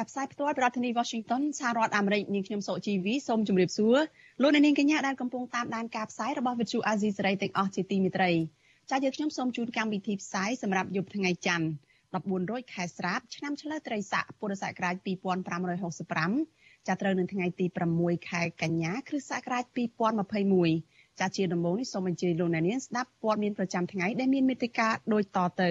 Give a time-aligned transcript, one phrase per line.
[0.00, 3.96] ចាប់ផ្សាយផ្ទាល់ពីរដ្ឋធានី Washington សហរដ្ឋអាមេរិកនាងខ្ញុំសុជីវីសូមជម្រាបសួរ
[4.42, 8.30] លោកអ្នកនាងកញ្ញាដែលកំពុងតាមដានការផ្សាយរបស់ Vithu Azisari ទាំងអស់ជាទីមេត្រី
[8.90, 11.66] ចា៎យើងខ្ញុំសូមជូនកម្មវិធីផ្សាយសម្រាប់យប់ថ្ងៃច័ន្ទ
[12.10, 14.94] 14រោចខែស្រាបឆ្នាំឆ្លូវត្រីស័កពុរសករាជ
[15.90, 17.66] 2565ចាប់ត្រូវនៅថ្ងៃទី
[17.98, 19.64] 6ខែកញ្ញាគ្រិស្តសករាជ
[20.42, 25.70] 2021ចាជាដំបូងនេះសូមអញ្ជើញលោកអ្នកនាងស្ដាប់ព័ត៌មានប្រចាំថ្ងៃដែលមានមេត្តាដូចតទៅ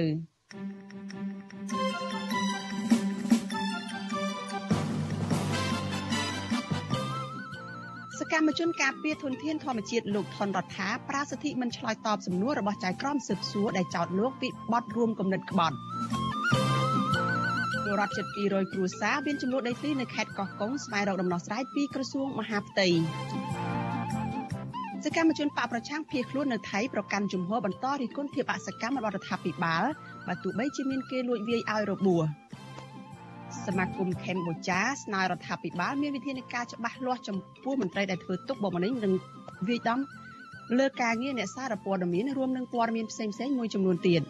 [8.19, 15.75] សកម្មជនការពារធនធានធម្មជាតិលោកថនរដ្ឋាប្រាសិទ្ធិមិនឆ្លើយតបសំណួររបស់ចៅក្រមស៊ើបសួរដែលចោទលោកពីបទរួមគំនិតក្បត់
[17.83, 22.87] ពលរដ្ឋជិត200គ្រួសារមានចំនួនដីធ្លីនៅខេត្តកោះកុងស្វែងរកដំណោះស្រាយពីក្រសួងមហាផ្ទៃ
[25.03, 29.83] សកម្មជនបកប្រឆាំងភៀសខ្លួននៅថៃប្រកាន់ជំហរបន្តរិះគន់ភាពអសកម្មរបស់រដ្ឋាភិបាល
[30.27, 32.23] បើទោះបីជាមានគេលួចវាយឲ្យរបួស
[33.67, 39.13] សមាគមខេមបូចាស្នើរដ្ឋាភិបាលមានវិធានការច្បាស់លាស់ចំពោះមន្ត្រីដែលធ្វើទុកបុកម្នេញនិង
[39.67, 39.99] វាយដំ
[40.79, 44.21] លើការងារអ្នកសារព័ត៌មានរួមនឹងព័ត៌មានផ្សេងៗមួយចំនួនទៀត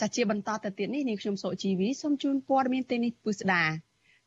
[0.00, 3.64] ចាជាបន្តទៅទៀតនេះនាងខ្ញុំសុជីវីសូមជូនព័ត៌មានទីនេះពុស្ដា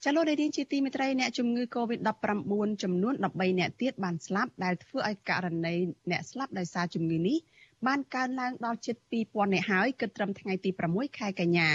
[0.03, 2.51] ចលនារៀនជាទីមេត្រីអ្នកជំងឺ Covid-19
[2.83, 5.75] ចំនួន13អ្នកទៀតបានស្លាប់ដែលធ្វើឲ្យករណី
[6.11, 7.38] អ្នកស្លាប់ដោយសារជំងឺនេះ
[7.86, 11.69] បានកើនឡើងដល់ជិត2000អ្នកហើយគិតត្រឹមថ្ងៃទី6ខែកញ្ញា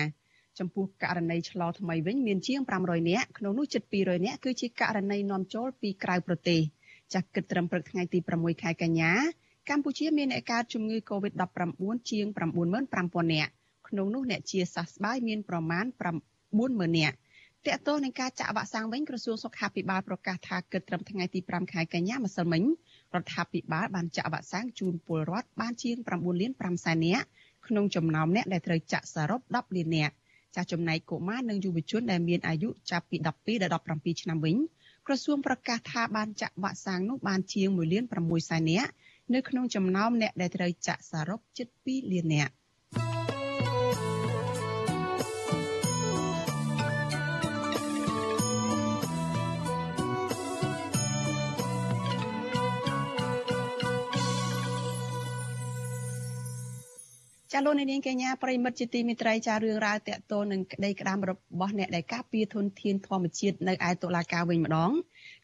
[0.59, 6.61] ចំពោះករណីឆ្លងថ្មីវិញមានជាង500នាក់ក្នុងនោះជិត200នាក់គឺជាករណីនាំចូលពីក្រៅប្រទេស
[7.13, 9.13] ចាស់គិតត្រឹមព្រឹកថ្ងៃទី6ខែកញ្ញា
[9.71, 13.51] កម្ពុជាមានអ្នកកើតជំងឺ Covid-19 ជាង95000នាក់
[13.89, 15.85] ក្នុងនោះអ្នកជាសះស្បើយមានប្រមាណ
[16.43, 17.17] 40000នាក់
[17.67, 22.63] តកតទៅនឹងការចាក់វ៉ាក់សាំងវិញក្រសួងសុខាភិបាលប្រកាសថាគិតត្រឹមថ្ងៃទី5ខែកញ្ញាម្សិលមិញ
[23.15, 27.27] រដ្ឋាភិបាលបានចាក់វ៉ាក់សាំងជូនពលរដ្ឋបានជាង9លាន5សែននាក់
[27.67, 30.15] ក្នុងចំណោមអ្នកដែលត្រូវចាក់សរុប10លាននាក់
[30.55, 34.57] ចាស់ចំណែកកុមារនិងយុវជនដែលមានអាយុចាប់ពី12ដល់17ឆ្នាំវិញ
[35.07, 38.91] ក្រសួងប្រកាសថាបានចាក់វ៉ាក់សាំងនោះបានជាង1លាន6សែននាក់
[39.35, 42.53] នៅក្នុងចំណោមអ្នកដែលត្រូវចាក់សរុបជិត2លាននាក់
[57.55, 64.93] ចាលោកនាងកញ្ញាប្រិមិត្តជាទីមេត្រីចារឿងរ៉ាវតកតលនឹងក្តីក្តាមរបស់អ្នកដែលការពារធនធានធម្មជាតិនៅឯតុលាការវិញម្ដង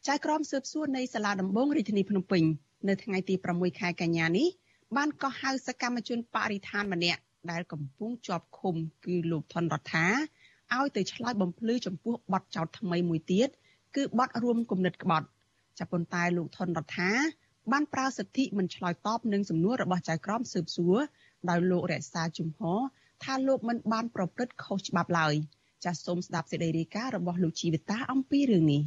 [0.07, 2.43] ចាក្រមស៊ើបសួរនៃសាលាដំបងរាជធានីភ្នំពេញ
[2.87, 4.47] នៅថ្ងៃទី6ខែកញ្ញានេះ
[4.97, 7.21] បានកោះហៅសកម្មជនបរិស្ថានម្នាក់
[7.51, 10.07] ដែលកំពុងជាប់ឃុំគឺលោកថនរដ្ឋា
[10.75, 13.49] ឲ្យទៅឆ្លើយបំភ្លឺចំពោះបទចោទថ្មីមួយទៀត
[13.95, 15.27] គឺបទរួមគំនិតក្បត់
[15.79, 17.11] ចាប៉ុន្តែលោកថនរដ្ឋា
[17.71, 20.97] បានប្រើសិទ្ធិមិនឆ្លើយតបនឹងសំណួររបស់ចៅក្រមស៊ើបសួរ
[21.49, 22.79] ដោយលោករក្សាជំហរ
[23.23, 25.33] ថាលោកមិនបានប្រព្រឹត្តខុសច្បាប់ឡើយ
[25.83, 28.81] ចាសសូមស្ដាប់សេចក្តីរាយការណ៍របស់លោកជីវិតាអំពីរឿងនេះ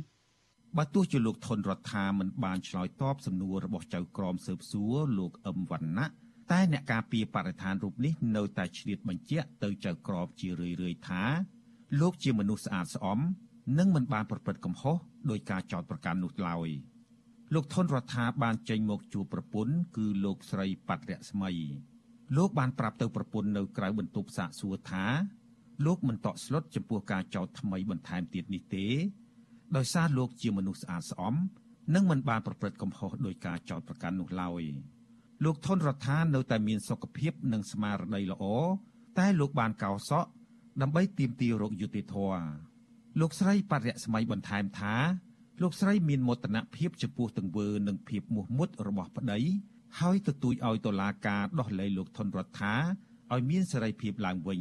[0.78, 6.06] បើទោះជាលោកថនរដ្ឋាមិនបានឆ្លើយតបសំណួររបស់ចៅក្រមស៊ើបសួរលោកអឹមវណ្ណៈ
[6.52, 11.22] តែអ្នកការពារបរិស្ថានរូបនេះនៅតែឆ្លៀតបញ្ជាក់ទៅចៅក្រមជារឿយៗថា
[12.00, 13.18] លោកជាមនុស្សស្អាតស្អំ
[13.78, 14.96] និងមិនបានប្រព្រឹត្តកំហុស
[15.30, 16.68] ដោយការចោទប្រកាន់នោះឡើយ
[17.54, 21.50] លោកថនរដ្ឋាបានចេញមកជួបប្រពន្ធគឺលោកស្រីប៉ាត់រស្មី
[22.36, 25.04] លោកបានប្រាប់ទៅប្រពន្ធនៅក្រៅបន្ទប់សាកសួរថា
[25.86, 28.86] លោកមិនតក់ស្លុតចំពោះការចោទថ្មីបន្ថែមទៀតនេះទេ
[29.76, 31.34] ដោយសារលោកជាមនុស្សស្អាតស្អំ
[31.94, 34.62] និងមិនបានប្រព្រឹត្តកំហុសដោយការចោទប្រកាន់នោះឡើយ
[35.44, 38.44] លោកថនរដ្ឋានៅតែមានសុខភាពនិងស្មារតីល្អ
[39.18, 40.28] តែលោកបានកោសក់
[40.82, 42.44] ដើម្បីទាមទាររកយុត្តិធម៌
[43.20, 44.94] លោកស្រីបរិយស្មីបន្ថែមថា
[45.62, 49.38] លោកស្រីមានមោទនភាពចំពោះទង្វើនិងភាពមោះមុតរបស់ប្តី
[50.00, 52.74] ហើយទទូចឲ្យតុលាការដោះលែងលោកថនរដ្ឋា
[53.32, 54.60] ឲ្យមានសេរីភាពឡើងវិញ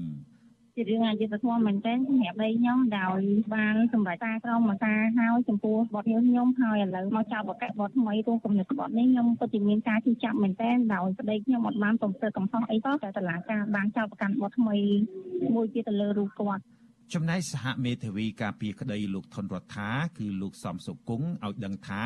[0.76, 3.22] ជារឿងអយុត្តិធម៌មែនទែនសម្រាប់ដីខ្ញុំដោយ
[3.56, 14.78] បានសម្រេចការក្រមមកការហើយចំពោះបទខ្ញុំខ្ញុំហើយឥឡូវមកចាប់បកបទថ្មីរួមគំនិតបទនេះខ្ញុំពិតជាមានការជឿចាប់មែនទែនដោយប្តីខ្ញុំអត់បានប្រព្រឹត្តកំហុសអីក៏តែតុលាការបានចាប់ប្រកាន់បទថ្មី
[15.56, 16.62] មួយទៀតទៅលើរូបគាត់
[17.14, 22.04] ចំណែកសហមេធាវីការពារក្តីលោកថនរដ្ឋាគឺលោកសំសុគង្គឲ្យដឹងថា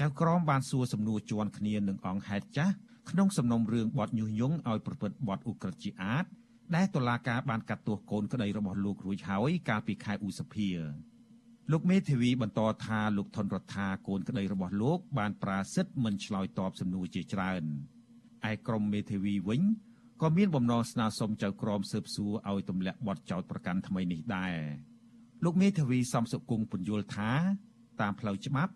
[0.00, 2.74] ចៅក្រមបានសួរសំណួរជាន់គ្នានឹងអង្គហេតុចាស់
[3.10, 6.24] ក្នុងសំណុំរឿងបទញុះញង់ឲ្យប្រព្រឹត្តបទឧក្រិដ្ឋជាអាត
[6.76, 10.68] ដែលតុលាការបានកាត់ទោសកូនក្តីរបស់លោករួចហើយកាលពីខែឧសភា
[11.72, 17.62] លោកមេធាវីបន្តថាលោកថនរដ្ឋាកូនក្តីរបស់លោកបានប្រាសិទ្ធមិនឆ្លើយតបសំណួរជាច្រើន
[18.50, 19.62] ឯក្រុមមេធាវីវិញ
[20.22, 24.54] ក៏មានបំណងស្នើសុំចៅក្រមស៊ើបសួរឲ្យទម្លាក់បទចោទប្រកាន់ថ្មីនេះដែរ
[25.44, 27.30] លោកមេធាវីសំសុគង្គពន្យល់ថា
[28.00, 28.72] តាមផ្លូវច្បាប់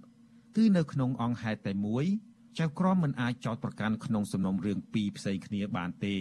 [0.57, 2.05] គឺនៅក្នុងអង្គហេតុតែមួយ
[2.59, 6.17] ចៅក្រមមិនអាចចោទប្រកាន់ក្នុងសំណុំរឿងពីរផ្សេងគ្នាបានទេ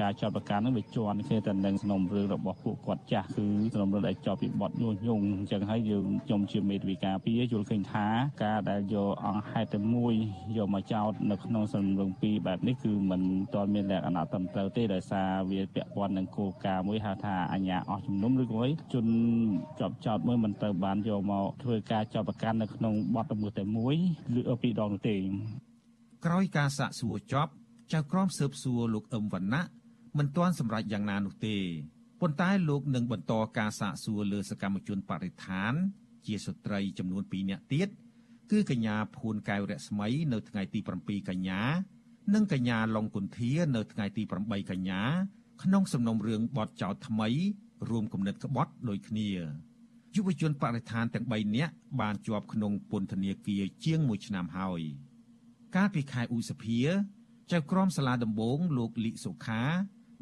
[0.00, 8.06] ការចាប់ប្រកាន់នឹងវាជាន់គ្នាទៅនឹងសំណុំរឿងរបស់ពួកគាត់ចាស់គឺសំណុំរឿងដែលជាប់ពីបទញុះញង់អញ្ចឹងហើយយើងខ្ញុំជាមេធាវីការពីយល់ឃើញថា
[8.44, 10.14] ការដែលយកអង្គហេតុតែមួយ
[10.56, 13.22] យកមកចោទនៅក្នុងសំណុំរឿងពីរបែបនេះគឺមិន
[13.54, 18.62] ទាន់មានលក្ខណៈត្រឹមត្រូវទេដោយសារវាពាក់ព័ន្ធនឹងគោលការណ៍មួយហៅថាអញ្ញាអស់ជំនុំឬក៏
[18.92, 19.06] ជន
[19.80, 23.94] ជាប់ចោទមួយមិនត្រូវបានយកមកធ្វើការចាប់ប្រកាន់នៅក្នុងបទល្មើសតែមួយ
[24.38, 25.16] ឬពីរដងនោះទេ
[26.24, 27.52] ក្រោយការសាកសួរចប់
[27.92, 29.79] ចៅក្រមស៊ើបសួរលោកអឹមវណ្ណៈ
[30.18, 31.56] មិនទាន់សម្រេចយ៉ាងណានោះទេ
[32.20, 35.72] ប៉ុន្តែលោកនឹងបន្តការសាកសួរលើសកម្មជនបរិស្ថាន
[36.26, 37.88] ជាស្ត្រីចំនួន2នាក់ទៀត
[38.50, 41.60] គឺកញ្ញាភួនកែវរស្មី នៅថ្ងៃទី7កញ្ញា
[42.34, 45.02] និងកញ្ញាឡុងគុន្ធា នៅថ្ងៃទី8កញ្ញា
[45.62, 47.28] ក្នុងសំណុំរឿងបទចោទថ្មី
[47.88, 49.28] រួមគំនិតក្បត់ដូចគ្នា
[50.14, 54.82] យុវជនបរិស្ថានទាំង3នាក់បានជាប់ក្នុងពន្ធនាគារជាង1ឆ្នាំហើយ
[55.76, 56.80] កាលពីខែឧសភា
[57.52, 59.62] ចៅក្រមសាលាដំបងលោកលីសុខា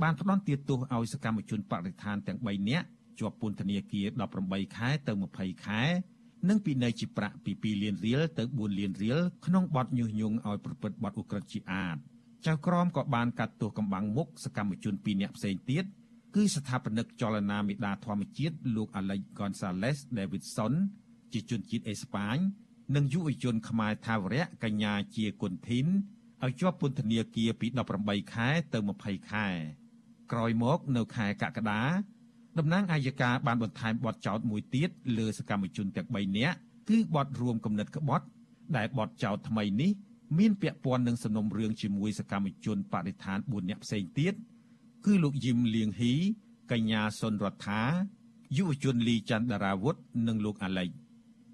[0.02, 2.86] បានផ្ដន់ទាទោសឲ្យសកម្មជនបរិស្ថានទាំង3នាក់
[3.18, 4.06] ជាប់ពន្ធនាគារ
[4.42, 5.82] 18ខែទៅ20ខែ
[6.48, 11.96] និងពិន័យជាប្រាក់ពី2លានរៀលទៅ4លានរៀលក្នុងបទញុះញង់ឲ្យប្រព្រឹត្តបទឧក្រិដ្ឋជាអាត
[12.46, 15.84] ចៅក្រមក៏បានកាត់ទោសកំបាំងមុខសកម្មជន2នាក់ផ្សេងទៀត
[16.34, 20.72] គឺស្ថាបនិកចលនាមេដាធម្មជាតិលោក Alex Gonzalez Davidson
[21.32, 22.36] ជាជនជាតិអេស្ប៉ាញ
[22.94, 25.86] និងយុវជនខ្មែរថាវរៈកញ្ញាជាគុនធីន
[26.44, 27.66] ឲ្យជាប់ពន្ធនាគារពី
[28.00, 29.46] 18ខែទៅ20ខែ
[30.32, 31.82] ក្រោយមកនៅខែកក្កដា
[32.58, 36.56] តំណាងអាយកាបានបន្ថែមបទចោទមួយទៀតលើសកម្មជនទាំង3នាក់
[36.88, 38.26] គឺបទរួមគំនិតក្បត់
[38.76, 39.90] ដែលបទចោទថ្មីនេះ
[40.38, 44.34] មានពាក់ព័ន្ធនឹងសំណុំរឿងជាមួយសកម្មជនបដិឋាន4នាក់ផ្សេងទៀត
[45.06, 46.14] គឺលោកយឹមលៀងហ៊ី
[46.72, 47.82] កញ្ញាសុនរដ្ឋា
[48.56, 49.96] យុវជនលីច័ន្ទដារាវុធ
[50.26, 50.88] និងលោកអាឡិច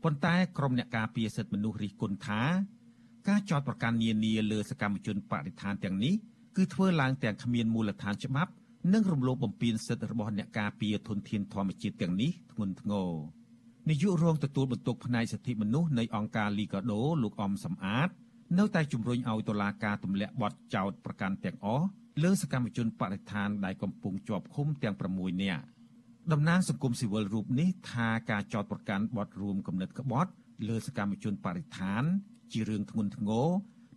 [0.02, 2.42] ប៉ុន្តែក្រុមអ្នកការពារសិទ្ធិមនុស្សរិះគន់ថា
[3.28, 6.14] ការចោទប្រកាន់នានាលើសកម្មជនបដិឋានទាំងនេះ
[6.56, 8.52] គឺធ្វើឡើងទាំងគ្មានមូលដ្ឋានច្បាប់
[8.92, 13.10] និងរំលោភបំពានសិទ្ធិរបស់អ្នកការពារធនធានធម្មជាតិទាំងនេះធ្ងន់ធ្ងរ
[13.88, 18.08] នាយករងទទួលបន្ទុកផ្នែកសិទ្ធិមនុស្សនៃអង្គការ Liga do លោកអំសំអាត
[18.58, 21.86] នៅតែជំរុញឲ្យតុលាការទម្លាក់បទចោទប្រកាន់ទាំងអស់
[22.22, 25.62] លើសកម្មជនបរិស្ថានដែលកំពុងជាប់ឃុំទាំង6នាក់
[26.32, 30.30] តំណាងសង្គមស៊ីវិលរូបនេះថាការចោទប្រកាន់បទរួមគំនិតក្បត់
[30.68, 32.02] លើសកម្មជនបរិស្ថាន
[32.52, 33.48] ជារឿងធ្ងន់ធ្ងរ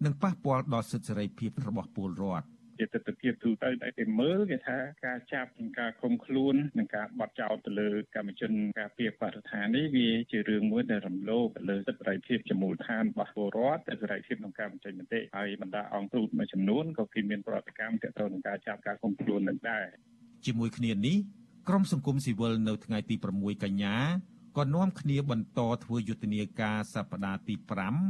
[0.06, 2.48] និងប៉ះពាល់ដល់សិទ្ធិសេរីភាពរបស់ពលរដ្ឋ
[2.80, 19.86] ជាទស្សនវិជ្ជាទូទៅដែលគេមើលគេថាការចាប់និងការឃុំខ្លួននិងការបត់ចោទទៅលើកម្មជនការពារបរិស្ថាននេះវាជារឿងមួយដែលរំលោភទៅលើសិទ្ធិសេរីភាពជាមូលដ្ឋានរបស់ពលរដ្ឋតែសេរីភាពក្នុងការបញ្ចេញមតិហើយបណ្ដាអង្គទូតមួយចំនួនក៏គេមានប្រតិកម្មទាក់ទងនឹងការចាប់ការឃុំខ្លួននឹងដែរ
[20.46, 21.18] ជាមួយគ្នានេះ
[21.68, 23.96] ក្រមសង្គមស៊ីវិលនៅថ្ងៃទី6កញ្ញា
[24.58, 27.56] ក៏នាំគ្នាបន្តធ្វើយុទ្ធនាការសប្តាហ៍ទី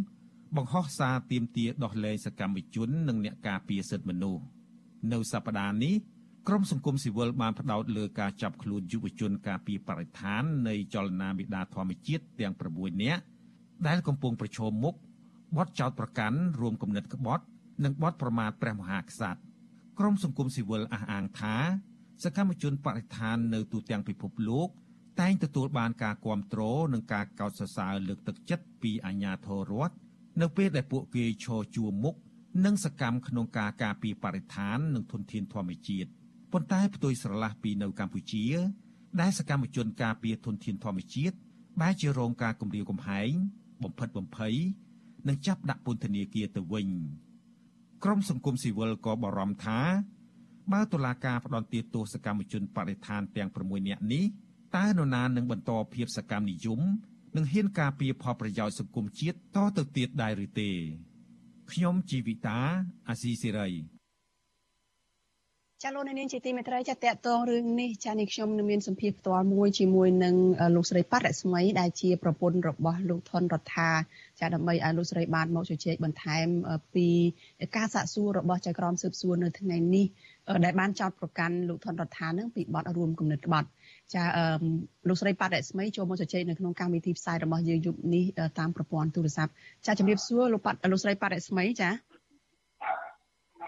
[0.01, 4.41] 5បង្ហោះសារទាមទារដោះលែងសកម្មជន និងអ្នកការពារសិទ្ធិមនុស្ស
[5.13, 5.95] នៅសប្តាហ៍នេះ
[6.47, 13.21] ក្រមសង្គមស៊ីវិលបានផ្ដោតលើការចាប់ខ្លួនយុវជនការពីបរិស្ថាននៃចលនាមេដាធម្មជាតិទាំង9នាក់
[13.87, 14.95] ដែលកំពុងប្រឈមមុខ
[15.57, 17.43] បទចោទប្រកាន់រួមគំនិតក្បត់
[17.83, 19.41] និងបទប្រមាថព្រះមហាក្សត្រ
[19.99, 21.55] ក្រមសង្គមស៊ីវិលអះអាងថា
[22.23, 24.67] សកម្មជនបរិស្ថាននៅទូទាំងពិភពលោក
[25.19, 29.95] តែងទទួលបានការគ្រប់គ្រងនិងការកោតសរសើរលើកទឹកចិត្តពីអាជ្ញាធររដ្ឋ
[30.41, 32.15] នៅពេលដែលពួកគេឈរជួរមុខ
[32.65, 36.09] និងសកម្មក្នុងការការពារបរិស្ថាននិងធនធានធម្មជាតិ
[36.51, 38.45] ប៉ុន្តែផ្ទុយស្រឡះពីនៅកម្ពុជា
[39.21, 41.35] ដែលសកម្មជនការពារធនធានធម្មជាតិ
[41.81, 43.31] បែរជារងការគំរាមកំហែង
[43.83, 44.55] បំផិតបំភ័យ
[45.27, 46.87] និងចាប់ដាក់ពន្ធនាគារទៅវិញ
[48.03, 49.79] ក្រមសង្គមស៊ីវិលក៏បារម្ភថា
[50.71, 54.25] បើតុលាការផ្ដន្ទាទោសកម្មជនបរិស្ថានទាំង6នាក់នេះ
[54.75, 56.81] តើនរណានឹងបន្តភាពសកម្មនិយម
[57.35, 60.71] និងហ៊ានការពារផលប្រយោជន៍សង្គមជាតិតទៅទៀតដែរឬទេ
[61.71, 62.59] ខ្ញុំជីវិតា
[63.07, 63.97] អាស៊ីសេរី
[65.83, 70.35] ចាលោកនាងជាទីមេត្រីចាតកតងរឿងនេះចានេះខ្ញុំនឹងមានសម្ភារផ្ទាល់មួយជាមួយនឹង
[70.75, 73.89] លោកស្រីប៉ារស្មីដែលជាប្រពន្ធរបស់លោកថនរដ្ឋា
[74.39, 76.47] ចាដើម្បីឲ្យលោកស្រីបានមកជជែកបន្ថែម
[76.95, 77.07] ពី
[77.75, 80.05] ការសាកសួររបស់ចៅក្រមស៊ើបសួរនៅថ្ងៃនេះ
[80.65, 83.67] ដែលបានចោទប្រកាន់លោកថនរដ្ឋានឹងពីបទរួមគំនិតក្បត់
[84.13, 84.45] ចាអឺ
[85.07, 88.23] លោកស្រីប៉ារស្មីចូលមកជជែកនៅក្នុងកម្មវិធីផ្សាយរបស់យើងយប់នេះ
[88.59, 89.51] តាមប្រព័ន្ធទូរស័ព្ទ
[89.85, 91.89] ចាជំរាបសួរលោកប៉ាលោកស្រីប៉ារស្មីចា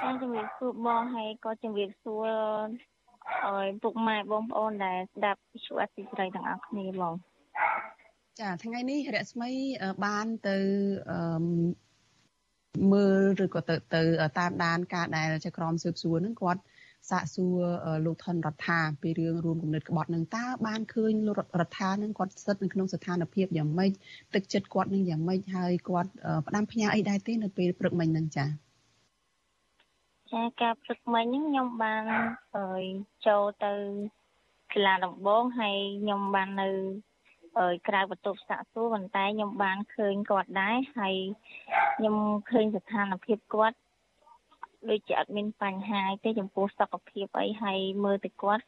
[0.02, 2.28] ចាជំរាបសួរបងហើយក៏ជំរាបសួរ
[3.48, 7.14] អើយពុកម៉ែបងប្អូនដែលស្ដាប់វិទ្យុអសិរ័យទាំងអស់គ្នាបង
[8.40, 9.52] ចាថ្ងៃនេះរស្មី
[10.06, 10.58] បានទៅ
[11.12, 11.20] អឺ
[12.92, 14.02] មើលឬក៏ទៅទៅ
[14.40, 16.62] តាមដានការដែលចក្រមស៊ើបសួរនឹងគាត់
[17.10, 17.62] សាកសួរ
[18.06, 23.92] លោកថនរដ្ឋាពីរឿងរួមគំនិតក្បត់នឹងតើបានឃើញលោករដ្ឋានឹងគាត់ស្ថិតនៅក្នុងស្ថានភាពយ៉ាងម៉េច
[24.34, 26.12] ទឹកចិត្តគាត់នឹងយ៉ាងម៉េចហើយគាត់
[26.48, 28.50] ផ្ដាំផ្ញើអីដែរទេនៅពេលព្រឹកមិញហ្នឹងចា៎
[30.32, 32.04] ចាការព្រឹកមិញហ្នឹងខ្ញុំបាន
[32.58, 32.84] អើយ
[33.28, 33.74] ចូលទៅ
[34.72, 36.70] សាលាដំបងហើយខ្ញុំបាននៅ
[37.60, 41.16] អើយក្រៅបន្ទប់សាកសួរប៉ុន្តែខ្ញុំបានឃើញគាត់ដែរហើយ
[41.98, 42.16] ខ្ញុំ
[42.52, 43.78] ឃើញស្ថានភាពគាត់
[44.88, 48.64] ដូចជាអត់មានបញ្ហាទេចំពោះសុខភាពអីហើយមើលទៅគាត់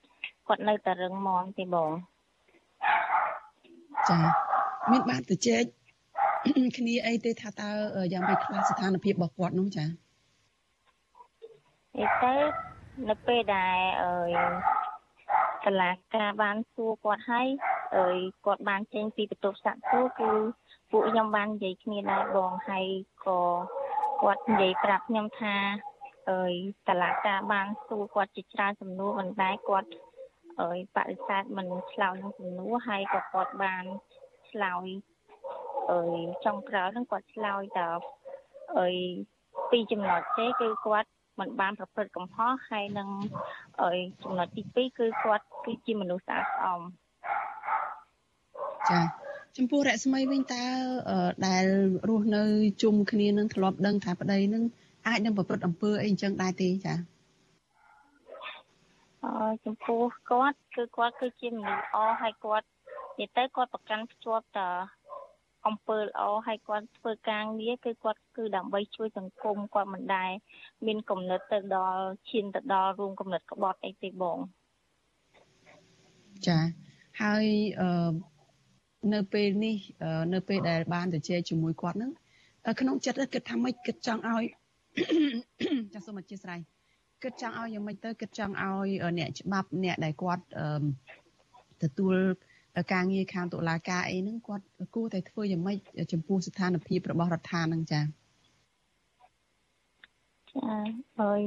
[0.48, 1.92] គាត់នៅតែរឹងមាំទេបង
[4.10, 4.18] ចា
[4.92, 5.64] មានបានទៅជែក
[6.78, 7.72] គ្នាអីទេថាតើ
[8.14, 9.86] យ៉ាងម៉េចខ្លះស្ថានភាពរបស់គាត់នោះចា
[11.98, 12.34] អីទៅ
[13.10, 14.32] នៅពេលដែលអើយ
[15.66, 17.48] តឡាការបានសួរគាត់ហើយ
[17.98, 20.32] អើយគាត់បានចេញពីបន្ទប់សាក់សួរគឺ
[20.92, 22.86] ពួកខ្ញុំបាននិយាយគ្នាដែរបងហើយ
[23.26, 23.40] ក៏
[24.22, 25.56] គាត់និយាយប្រាប់ខ្ញុំថា
[26.32, 26.54] អើយ
[26.88, 29.90] តឡាការបានសួរគាត់ជាច្រើនសំណួរប៉ុន្តែគាត់
[30.62, 33.84] អើយបដិសេធមិនឆ្លើយនឹងសំណួរហើយក៏គាត់បាន
[34.50, 34.88] ឆ្លើយ
[35.92, 37.82] អើយចុងក្រោយហ្នឹងគាត់ឆ្លើយត
[38.78, 38.96] អើយ
[39.72, 41.10] ពីចំណុចទេគឺគាត់
[41.40, 43.10] មិនបានប្រព្រឹត្តកំហុសហើយនឹង
[43.82, 46.82] អើយចំណុចទី2គឺគាត់គឺជាមនុស្សស្អាតស្អំ
[48.90, 49.02] ចា
[49.58, 50.64] ចំពោះរស្មីវិញតើ
[51.48, 51.66] ដែល
[52.10, 52.44] រស់នៅ
[52.84, 54.64] ជុំគ្នានឹងធ្លាប់ដឹងថាប្តីនឹង
[55.08, 56.96] អាចនឹងប្រព្រឹត្តអំពើអីអញ្ចឹងដែរទេចា
[59.24, 62.68] អឺចំពោះគាត់គឺគាត់គឺជាមនុស្សល្អហើយគាត់
[63.20, 64.60] និយាយទៅគាត់ប្រកាន់ភ្ជាប់ត
[65.68, 70.32] អំពើល្អហើយគាត់ធ្វើការងារគឺគាត់គឺដើម្បីជួយសង្គមគាត់មិនដែរ
[70.86, 74.38] មានគំនិតទៅដល់ឈានទៅដល់រួមគំនិតក្បត់អីទេបង
[76.48, 76.60] ចា
[77.22, 77.46] ហើយ
[77.82, 78.12] អឺ
[79.14, 79.76] នៅពេលនេះ
[80.34, 82.12] នៅពេលដែលបានទៅជែកជាមួយគាត់ហ្នឹង
[82.80, 84.44] ក្នុងចិត្តគិតថាម៉េចគិតចង់ឲ្យ
[85.94, 86.60] ចាសសូមអធិស្ឋាន
[87.24, 90.44] គិតចង់ឲ្យយ៉ាងម៉េចទៅគិតចង់ឲ្យអ្នកច្បាប់អ្នកដែលគាត់
[91.84, 92.16] ទទួល
[92.94, 95.78] ការងារខាងតុលាការអីហ្នឹងគាត់គួរតែធ្វើយ៉ាងម៉េច
[96.14, 98.06] ចំពោះស្ថានភាពរបស់រដ្ឋាភិបាលហ្នឹងចាចា
[101.20, 101.40] ហើយ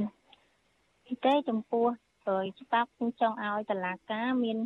[1.24, 1.86] តែចំពោះ
[2.26, 4.58] ហើយច្បាប់ខ្ញុំចង់ឲ្យតុលាការមាន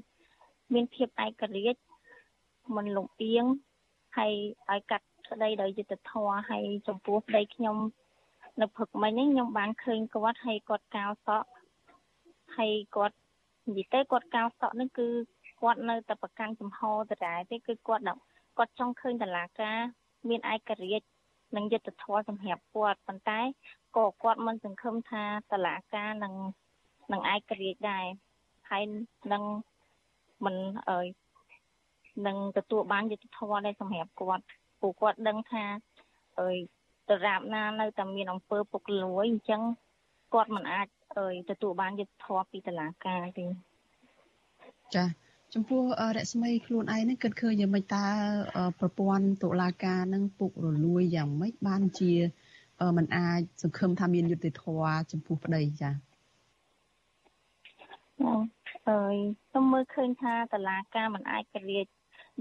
[0.75, 1.81] មានភាពឯករាជ្យ
[2.77, 3.45] មិនលំអៀង
[4.17, 4.33] ហើយ
[4.71, 7.77] ឲ្យកាត់ក្តីដោយយុត្តិធម៌ហើយចំពោះប្តីខ្ញុំ
[8.61, 11.49] នៅព្រឹកមិញហ្នឹងខ្ញុំបានឃើញគាត់ហើយគាត់កោសក់
[12.57, 13.17] ហើយគាត់
[13.67, 15.09] និយាយទៅគាត់កោសក់ហ្នឹងគឺ
[15.61, 18.03] គាត់នៅតែប្រកាន់ចំហដដែលទេគឺគាត់
[18.59, 19.79] គាត់ចង់ឃើញតឡាការ
[20.29, 21.07] មានឯករាជ្យ
[21.57, 23.41] និងយុត្តិធម៌សម្រាប់គាត់ប៉ុន្តែ
[23.97, 26.35] ក៏គាត់មិនសង្ឃឹមថាតឡាការនឹង
[27.13, 28.07] នឹងឯករាជ្យដែរ
[28.71, 28.83] ហើយ
[29.33, 29.43] នឹង
[30.45, 30.57] មិន
[30.91, 31.07] អើយ
[32.27, 34.45] នឹងទទួលបានយុត្តិធម៌ដែរសម្រាប់គាត់
[34.81, 35.65] ព្រោះគាត់ដឹងថា
[36.41, 36.59] អើយ
[37.11, 39.63] ដរាបណានៅតែមានអំពើពុករលួយអញ្ចឹង
[40.35, 40.87] គាត់មិនអាច
[41.19, 43.45] អើយទទួលបានយុត្តិធម៌ពីតុលាការទេ
[44.95, 45.05] ចា
[45.55, 45.83] ចំពោះ
[46.17, 48.07] រស្មីខ្លួនឯងនេះគិតឃើញយ៉ាងម៉េចតើ
[48.81, 52.13] ប្រព័ន្ធតុលាការនឹងពុករលួយយ៉ាងម៉េចបានជា
[52.97, 55.95] มันអាចសង្ឃឹមថាមានយុត្តិធម៌ចំពោះប្តីចា៎
[58.91, 59.17] អើយ
[59.49, 61.87] ខ្ញុំមើលឃើញថាតឡាការមិនអាចក្រៀត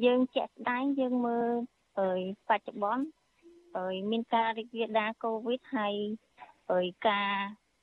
[0.05, 1.49] យើងជាក់ស្ដែងយើងមើល
[1.99, 2.19] អើយ
[2.49, 3.05] បច្ចុប្បន្ន
[3.77, 5.95] អើយមានការរីករាលដាលកូវីដហើយ
[6.71, 7.31] អើយការ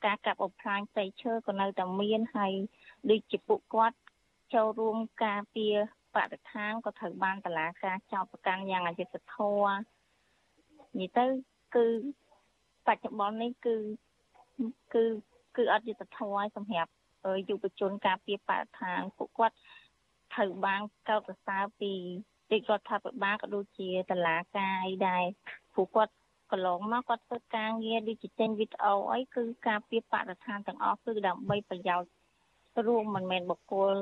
[0.04, 2.52] ការកាប់បំផ្លាញព្រៃឈើក៏នៅតែមានហើយ
[3.10, 3.96] ដូចជាពួកគាត់
[4.54, 5.74] ចូលរួមការពារ
[6.14, 9.76] បរិស្ថានក៏ត្រូវបានតឡាការចោទប្រកាន់យ៉ាងអយុត្តិធម៌
[11.00, 11.24] និយាយទៅ
[11.76, 11.86] គឺ
[12.86, 13.76] បច្ចុប្បន្ននេះគឺ
[14.94, 15.04] គឺ
[15.56, 16.92] គឺអត់យុត្តិធម៌សម្រាប់
[17.48, 19.56] យុវជនការពារបរិស្ថានពួកគាត់
[20.34, 21.92] ត្រូវបានកោតសរសើរពី
[22.50, 25.24] រាជរដ្ឋាភិបាលក៏ដូចជាតឡាការអីដែរ
[25.74, 26.12] ព្រោះគាត់
[26.50, 32.10] កន្លងមកគាត់ធ្វើការងារដូចជាចេញវីដេអូអីគឺការពារបរិស្ថានទាំងអស់គឺដើម្បីប្រយោជន៍
[32.86, 33.94] រួមមិនមែនបុគ្គល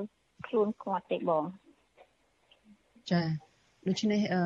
[0.46, 1.44] ខ្លួនគាត់ទេបង
[3.10, 3.22] ចា
[3.88, 4.42] ដូច្នេះអឺ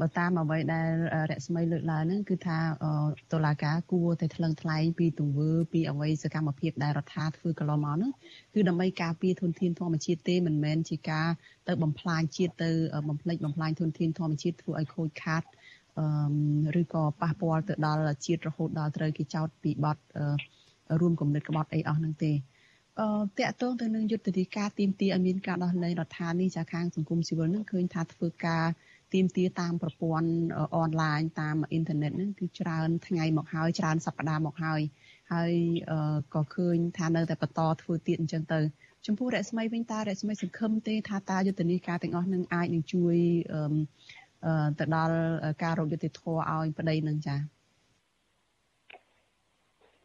[0.00, 0.90] បើតាមអ្វីដែល
[1.30, 2.58] រស្មីលើកឡើងហ្នឹងគឺថា
[3.32, 8.12] តុលាការគួរតែថ្លឹងថ្លែងពីទង្វើពីអ្វីសកម្មភាពដែលរដ្ឋាធ្វើកន្លងមកហ្នឹង
[8.54, 11.28] គឺដើម្បីការពារធនធានធម្មជាតិទេមិនមែនជាការ
[11.68, 12.70] ទៅបំផ្លាញជាតិទៅ
[13.08, 15.65] បំផ្លិចបំផ្លាញធនធានធម្មជាតិធ្វើឲ្យខូចខាតអឺ
[16.80, 19.96] ឬក៏ប៉ះពាល់ទៅដល់ជាតិរហូតដល់ត្រូវគេចោទពីបទ
[21.00, 22.32] រួមគំនិតក្បត់អីអស់ហ្នឹងទេ
[23.00, 28.64] អឺតកតងទៅនឹងយុទ្ធនាការទីមទីឲ្យមានការដោះលែងរដ្ឋាភិបាលនេះចាខាងសង្គមស៊ីវិលនឹងឃើញថាធ្វើការ
[29.12, 30.28] ទីមទីតាមប្រព័ន្ធ
[30.76, 34.80] អនឡាញតាមអ៊ីនធឺណិតហ្នឹងគឺច្រើនថ្ងៃមកហើយច្រើនសប្តាហ៍មកហើយ
[35.32, 35.52] ហើយ
[36.34, 38.60] ក៏ឃើញថានៅតែបន្តធ្វើទៀតអញ្ចឹងទៅ
[39.06, 43.16] ចំពោះរស្មីវិញតើរស្មីសង្ឃឹមទេថាតើយុទ្ធនាការទាំងអស់នឹងអាចនឹងជួយ
[44.78, 45.16] ទៅដល់
[45.62, 47.40] ការរកយុត្តិធម៌ឲ្យប្តីនឹងចា៎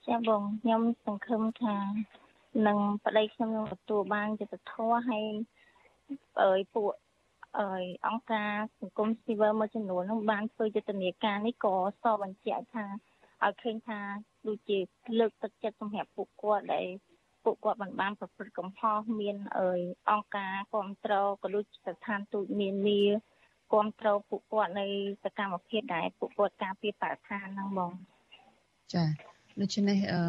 [0.08, 1.78] ចាបងខ្ញុំសង្ឃឹមថា
[2.68, 5.26] នឹងប្តីខ្ញុំនឹងទទួលបានយុត្តិធម៌ហើយ
[6.42, 6.92] អើយពួក
[7.60, 12.86] អើយអង្គការសង្គមស៊ីវិលមួយចំនួននឹងបានធ្វើយុទ្ធនាការនេះក៏សបញ្ជាក់ថា
[13.44, 14.00] ឲ្យឃើញថា
[14.48, 14.80] ដូចជា
[15.20, 16.88] លើកទឹកចិត្តសម្រាប់ពួកគាត់ដែល
[17.44, 23.02] ពួកគាត់មិនបានប្រព្រឹត្តកំហុសមានអើយអង្គការគ្រប់គ្រងក៏ដូចស្ថានទូតមាននី
[23.72, 24.86] គ្រប់គ្រងពួកគាត់នៅ
[25.24, 27.92] សកម្មភាពដែលពួកគាត់ការពារបរិស្ថានហ្នឹងបង
[28.94, 29.06] ចា
[29.62, 30.22] ដូច្នេះអឺ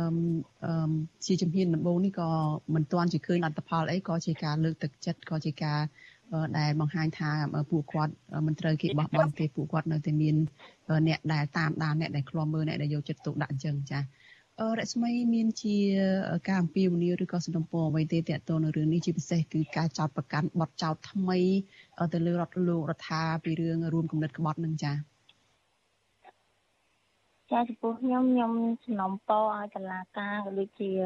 [0.65, 0.93] អឺ
[1.27, 2.29] ជាជំហានដំបូងនេះក៏
[2.75, 5.81] មិនទាន់ជាឃើញលទ្ធផលអីក៏ជាការលើកទឹកចិត្តក៏ជាការ
[6.59, 7.31] ដែលបង្ហាញថា
[7.71, 8.13] ពួកគាត់
[8.47, 10.37] មិនត្រូវគេបោះបង់ទេពួកគាត់នៅតែមាន
[11.09, 13.99] អ្នកដែលតាមដានអ្នកដែលឃ្លាំមើលអ្នកដែលយកចិត្តទុកដាក់អញ្ចឹងចា
[14.79, 15.77] រស្មីមានជា
[16.49, 21.39] ការអំពាវនាវឬក៏សំណពរអ្វីទេតើតើនៅរឿងនេះជាពិសេសគឺការចោតប្រកាន់បទចោតថ្មី
[22.15, 24.93] ទៅលើរដ្ឋលោករដ្ឋាពីរឿងរួមគំនិតក្បត់នឹងចា
[27.53, 28.53] ចាចំពោះខ្ញុំខ្ញុំ
[28.85, 31.01] សំណពរឲ្យតឡាការក៏ដូចជារ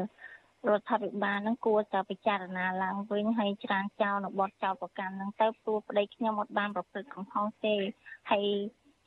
[0.79, 7.75] ដ្ឋាភិបាលនឹងគួរតែពិចារណាឡើងវិញហើយច្រានចោលនៅបទចោលប្រកាន់នឹងទៅព្រោះប្តីខ្ញុំអត់បានប្រព្រឹត្តកំហុសទេ
[8.31, 8.45] ហើយ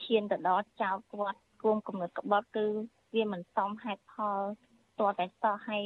[0.04, 2.66] ឈានទៅដល់ចោលគាត់គួងគំនិតក្បត់គឺ
[3.14, 4.40] វាមិនសមហេតុផល
[4.98, 5.84] តតែសោះហើយ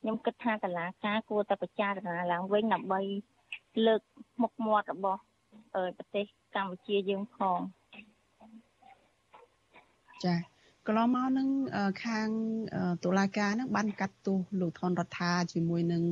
[0.00, 3.00] ខ្ញុំគិតថាតឡាការគួរតែពិចារណាឡើងវិញដើម្បី
[3.86, 4.00] លើក
[4.42, 5.20] មុខមាត់របស់
[5.98, 6.24] ប្រទេស
[6.54, 7.58] កម្ពុជាយើងផង
[10.24, 10.38] ចា៎
[10.86, 11.48] កន្លងមកនឹង
[12.04, 12.28] ខាង
[13.04, 16.02] តុលាការនឹងបានកាត់ទោសលោកថនរដ្ឋាជាមួយនឹង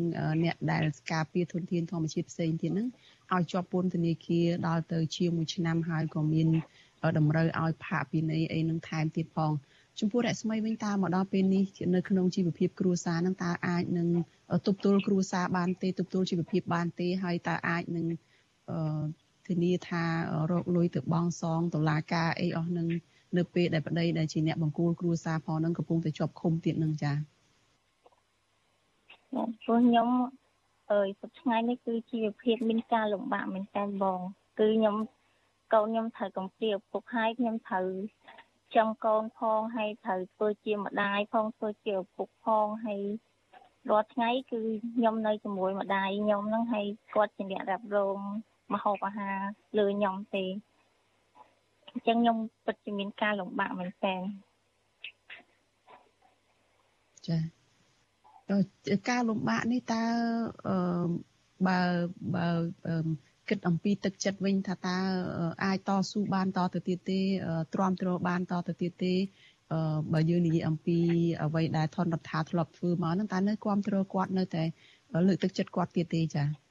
[0.45, 2.89] អ្នកដែលការពារធនធានធម្មជាតិផ្សេងទៀតនឹង
[3.33, 6.49] ឲ្យជាប់ពន្ធនាគារដល់ទៅ ជាមួយឆ្នាំហើយក៏មាន
[7.19, 9.53] តម្រូវឲ្យផាកពិន័យអីនឹងថែមទៀតផង
[10.01, 11.65] ចំពោះរស្មីវិញតើមកដល់ពេលនេះ
[11.95, 14.09] នៅក្នុងជីវភាពគ្រួសារនឹងតើអាចនឹង
[14.67, 18.05] ទប់ទល់គ្រួសារបានទេទប់ទល់ជីវភាពបានទេហើយតើអាចនឹង
[19.47, 20.05] ធានាថា
[20.53, 22.89] រកលុយទៅបងសងតុលាការអីអស់នឹង
[23.37, 27.17] នៅពេលដែលប្តីដែលជាអ្នកបង្គោលគ្រួសារផងនឹងកំពុងតែជាប់ឃុំទៀតនឹងចា៎
[29.33, 30.09] ព្រោះខ្ញុំ
[30.93, 34.21] អើយសប្ថ្ងៃនេះគឺជីវភាពមានការលំបាកមែនតើបង
[34.59, 34.97] គឺខ្ញុំ
[35.73, 37.87] កូនខ្ញុំត្រូវកំពីឪពុកហើយខ្ញុំត្រូវ
[38.77, 43.03] ចំកូនផងហើយត្រូវធ្វើជាម្ដាយផងធ្វើជាឪពុកផងហើយ
[43.91, 44.61] រាល់ថ្ងៃគឺ
[44.95, 48.19] ខ្ញុំនៅជាមួយម្ដាយខ្ញុំហ្នឹងហើយគាត់ជាអ្នករ៉ាប់រង
[48.75, 49.39] មហូបអាហារ
[49.79, 50.45] លើខ្ញុំទេ
[51.93, 54.17] អញ្ចឹងខ្ញុំពិតជាមានការលំបាកមែនតើ
[57.27, 57.39] ចា
[58.89, 60.03] ទៅការលំបាកនេះតើ
[60.69, 60.77] អឺ
[61.67, 61.81] បើ
[62.35, 62.47] បើ
[63.49, 64.97] គិតអំពីទឹកចិត្តវិញថាតើ
[65.65, 67.21] អាចតស៊ូបានតទៅទៀតទេ
[67.75, 69.15] ទ្រាំទ្របានតទៅទៀតទេ
[70.13, 70.99] បើយើងនិយាយអំពី
[71.45, 74.65] អ្វីដែលធនរដ្ឋាធ្លាប់ធ្វើមកហ្នឹងតើនៅគ្រប់គ្រងគាត់នៅតែ
[75.27, 76.65] លើកទឹកចិត្តគាត់ទៀតទេចា៎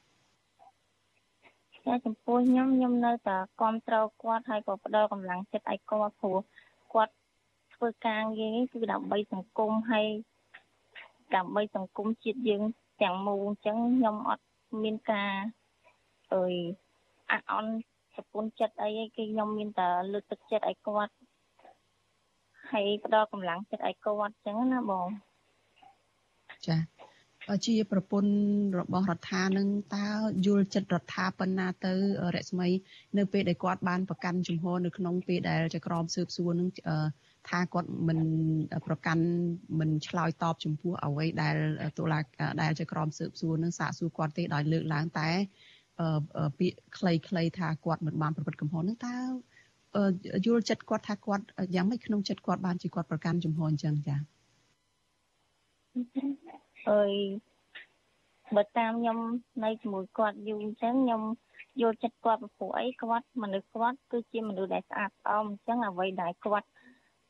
[1.86, 6.38] ចាចំពោះខ្ញុំខ្ញុំនៅតែគ្រប់គ្រងគាត់ហើយក៏ផ្ដល់កម្លាំងចិត្តឲ្យគាត់ព្រោះ
[6.93, 7.13] គាត់
[7.73, 10.07] ធ្វើការងារគឺដើម្បីសង្គមហើយ
[11.36, 12.62] ដើម្បីសង្គមជាតិយើង
[13.01, 14.43] ទាំងមូលអញ្ចឹងខ្ញុំអត់
[14.83, 15.31] មានការ
[16.34, 16.54] អើយ
[17.32, 17.72] អះអន់
[18.15, 21.13] សពុនចិត្តអីគឺខ្ញុំមានតែលើកទឹកចិត្តឲ្យគាត់
[22.72, 25.08] ហើយផ្ដល់កម្លាំងចិត្តឲ្យគាត់អញ្ចឹងណាបង
[26.67, 26.78] ចា
[27.67, 28.32] ជាប្រពន្ធ
[28.80, 30.08] របស់រដ្ឋានឹងតើ
[30.46, 31.93] យល់ចិត្តរដ្ឋាប៉ុណ្ណាទៅ
[32.36, 32.67] រស្មី
[33.17, 36.69] នៅពេលដែលគាត់បានប្រកាន់ជំហរនៅក្នុងពេលដែលចក្រមស៊ើបសួរនឹង
[37.50, 38.19] ថាគាត់មិន
[38.88, 39.26] ប្រកាន់
[39.80, 41.56] មិនឆ្លើយតបចំពោះអ្វីដែល
[41.98, 42.19] តុលា
[42.62, 45.30] ដែលចក្រមស៊ើបសួរនឹងសាកសួរគាត់ទេដោយលើកឡើងតែ
[46.60, 49.15] ពាក្យខ្លីៗថាគាត់មិនបានប្រព្រឹត្តកំហុសនឹងតើ
[50.45, 51.43] យល់ចិត្តគាត់ថាគាត់
[51.75, 54.19] យ៉ាងម៉េចក្នុងចិត្តគាត់បានជាគាត់ប្រកាន់ជំហរអញ្ចឹងចា៎
[56.89, 57.13] អើយ
[58.56, 59.17] បើតាមខ្ញុំ
[59.63, 61.21] នៅជាមួយគាត់យូរអញ្ចឹងខ្ញុំ
[61.82, 66.67] យល់ចិត្តគាត់ព្រោះអីគាត់មនុស្សគាត់គឺជាមនុស្សដែលស្អាតស្អំអញ្ចឹងអ្វីដែលគាត់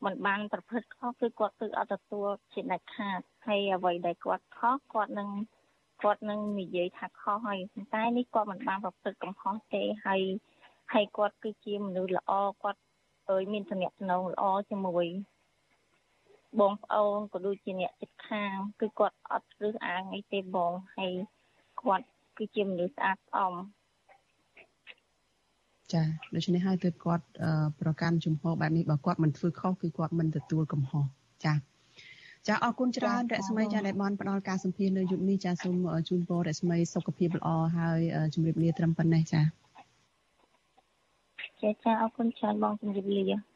[0.06, 5.30] មិនបានប្រព្រឹត្តខុសគឺគាត់គឺអត់ទទួលជាដាច់ខាតហើយអ្វីដែលគាត់ខុសគាត់នឹង
[6.04, 10.22] គាត់នឹងនិយាយថាខុសហើយប៉ុន្តែនេះគាត់មិនបានប្រព្រឹត្តកំហុសទេហើយ
[10.94, 12.32] ហើយគាត់គឺជាមនុស្សល្អ
[12.63, 12.80] គាត់
[13.30, 15.08] អើយមានទំនាក់ទំនងល្អជាមួយ
[16.60, 21.13] បងប្អូនក៏ដូចជាអ្នកជិតខាងគឺគាត់អត់រឹសអាងអីទេបងហើយ
[21.82, 23.54] គាត់គឺជាមនុស្សស្អាតស្អំ
[25.94, 26.04] ចា
[26.36, 27.26] ដូច្នេះហើយទើបគាត់
[27.82, 31.04] ប្រកាន់ជំហរបែបនេះបើគាត់មិនធ្វើខុសគឺគាត់មិនទទួលកំហុស
[31.46, 31.54] ចា
[32.47, 35.75] ចាអរគុណច្រើនរស្មីចាដែលបានផ្ដល់ការសម្ភាសន៍នៅយុគនេះចាសូម
[36.10, 37.99] ជូនពររស្មីសុខភាពល្អហើយ
[38.34, 39.41] ជម្រាបលាត្រឹមប៉ុណ្ណេះចា
[41.62, 43.53] ចាចាអរគុណច្រើនបងជម្រាបលា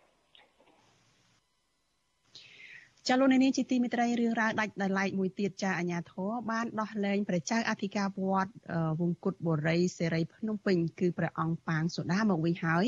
[3.07, 8.51] ចាលោកនាងជាទីមេត្រីរឿងរ៉ាវដាច់ដោយឡែកមួយទៀតចាអាញាធរបានដោះលែងព្រះចៅអធិការវត្ត
[8.99, 12.85] វង្គតបុរីសេរីភ្នំពេញគឺព្រះអង្គប៉ាងសូដាមកវិញហើយ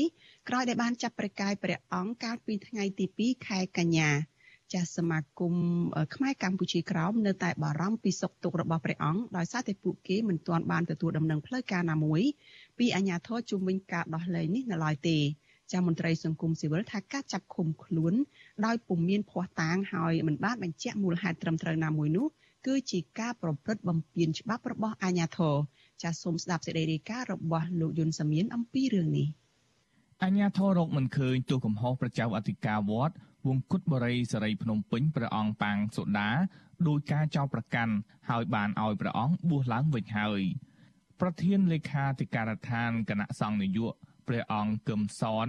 [0.48, 4.10] ក្រោយដែលបានចាប់ព្រះកាយព្រះអង្គកាលពីថ្ងៃទី2ខែកញ្ញា
[4.74, 5.54] ចាសមាគម
[6.14, 12.22] ខ្មែរកម្ពុជាក្រោមនៅតែបារម្ភពីសុខទុក្ខរបស់ព្រះអង្គដោយសារតែពួកគេមិនទាន់បានទទួលដំណឹងផ្លូវការណាមួយ
[12.78, 15.18] ពីអាជ្ញាធរជុំវិញការដោះលែងនេះនៅឡើយទេ
[15.72, 18.14] ចាមន្ត្រីសង្គមស៊ីវិលថាការចាប់ឃុំខ្លួន
[18.66, 22.26] ដោយពុំមានភ័ស្តុតាងហើយមិនបានបញ្ជាក់មូលហេតុត្រឹមត្រូវណាមួយនោះ
[22.66, 25.54] គឺជាការប្រព្រឹត្តបំពានច្បាប់របស់អាជ្ញាធរ
[26.02, 29.28] ចាសសូមស្ដាប់សេចក្តីរាយការណ៍របស់លោកយុនសាមៀនអំពីរឿងនេះ
[30.24, 33.14] អញ្ញាធររកមិនឃើញទោះកំហុសប្រជាអធិការវត្ត
[33.46, 36.30] វង្គតបរិយសេរីភ្នំពេញព្រះអង្គប៉ាងសូដា
[36.88, 37.94] ដោយការចោទប្រកាន់
[38.30, 40.42] ហើយបានឲ្យព្រះអង្គបួសឡើងវិញហើយ
[41.20, 45.48] ប្រធានលេខាធិការដ្ឋានគណៈសង្ឃនយោបាយព្រះអង្គគឹមសន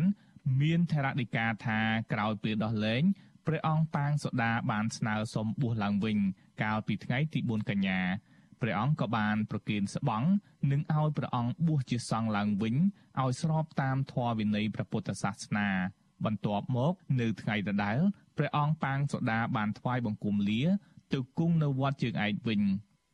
[0.62, 1.80] មានថេរដីកាថា
[2.13, 3.04] ក្រោយពេលដោះលែង
[3.47, 6.17] ព្រះអង្គប៉ាងសូដាបានស្នើសុំបួសឡើងវិញ
[6.62, 7.99] កាលពីថ្ងៃទី4កញ្ញា
[8.62, 10.27] ព្រះអង្គក៏បានប្រគេនស្បង់
[10.71, 12.75] និងឲ្យព្រះអង្គបួសជាសង្ឃឡើងវិញ
[13.21, 15.69] ឲ្យស្របតាមធម៌វិន័យព្រះពុទ្ធសាសនា
[16.25, 17.97] បន្ទាប់មកនៅថ្ងៃដដែល
[18.38, 20.62] ព្រះអង្គប៉ាងសូដាបានថ្វាយបង្គំលា
[21.13, 22.62] ទៅគង់នៅវត្តជើងឯកវិញ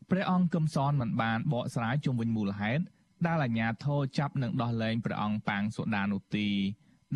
[0.09, 2.83] ព្រះអង្គកឹមសនមិនបានបកស្រាយជុំវិញមូលហេតុ
[3.25, 6.47] ដែលអាជ្ញាធរចាប់និងដោះលែងព្រះអង្គប៉ាងសូដានោះទី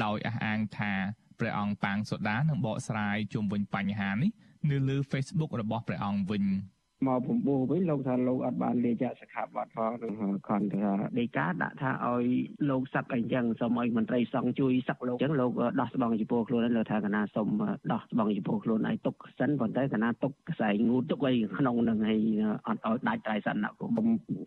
[0.03, 0.93] ដោយអះអាងថា
[1.39, 4.31] ព្រះអង្គប៉ាងសូដានឹងបកស្រាយជុំវិញបញ្ហានេះ
[4.69, 6.43] នៅលើ Facebook របស់ព្រះអង្គវិញ។
[7.07, 10.13] មកពំពោះវិញលោកថាលោកអត់បានលាចាកសិក្ខាបទផងនឹង
[10.49, 12.25] ខនថាដីកាដាក់ថាឲ្យ
[12.69, 17.49] លោកសឹកអីចឹងសូមឲ្យមន្ត្រីសង្ឃជួយសឹកលោកចឹងលោកដោះស្បង់ចំពោះខ្លួនលើថាកណាសូម
[17.91, 22.21] ដោះស្បង់ចំពោះខ្លួនឲ្យទុកសិនប៉ុន្តែកណាទុកខ្សែងូតទុកឲ្យក្នុងនឹងឲ្យ
[22.67, 23.91] អត់ឲ្យដាច់ត្រៃសន្នគុំ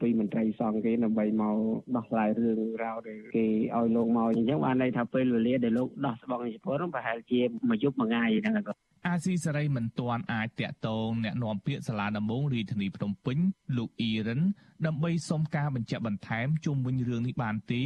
[0.02, 1.56] ពីមន្ត្រីសង្ឃគេដើម្បីមក
[1.96, 13.38] ដោះស្រាយរឿងរ៉ាវដែលគេឲ្យលោកមកអញ្ចឹងបានន័យថាពេលវេលាដែលលោកដោះស្បង់ចំពោះនោះប្រហែលជាមួយយប់មួយថ្ងៃហ្នឹង អាស៊ីសេរីមិនទាន់អាចតាក់ទងអ្នកនាំពាក្យសាលាដំបងរាជធានីភ្នំពេញ
[13.76, 14.40] លោកអ៊ីរិន
[14.86, 17.82] ដើម្បីសុំការបញ្ជាក់បន្ថែមជុំវិញរឿងនេះបានទេ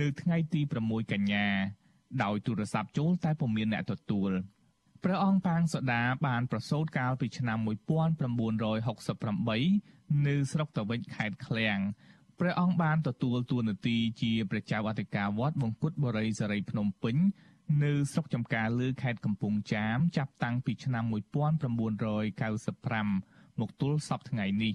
[0.00, 1.46] នៅថ្ងៃទី6កញ្ញា
[2.22, 4.30] ដោយទូរស័ព្ទចូលតែពុំមានអ្នកទទួល
[5.04, 11.78] ព្រះអង្គប៉ាងសូដាបានប្រសូតកាលពីឆ្នាំ1968នៅស្រុកតាវិចខេត្តឃ្លៀង
[12.40, 17.16] ព្រះអង្គបានទទួលតួនាទីជាព្រះចៅអធិការវត្តបង្គត់បរិយសេរីភ្នំពេញ
[17.82, 24.74] នៅស្រុកចំការលើខេត្តកំពង់ចាមចាប់តាំងពីឆ្នាំ1995មកទល់សពថ្ងៃនេះ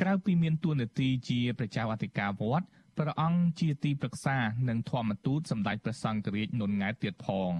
[0.00, 2.66] ក្រៅពីមានតួនាទីជាប្រជាអធិការវត្ត
[2.98, 4.36] ព្រះអង្គជាទីប្រឹក្សា
[4.68, 7.52] និងធម្មទូតសម្ដេចព្រះសង្ឃរាជនុនង៉ែតទៀតផង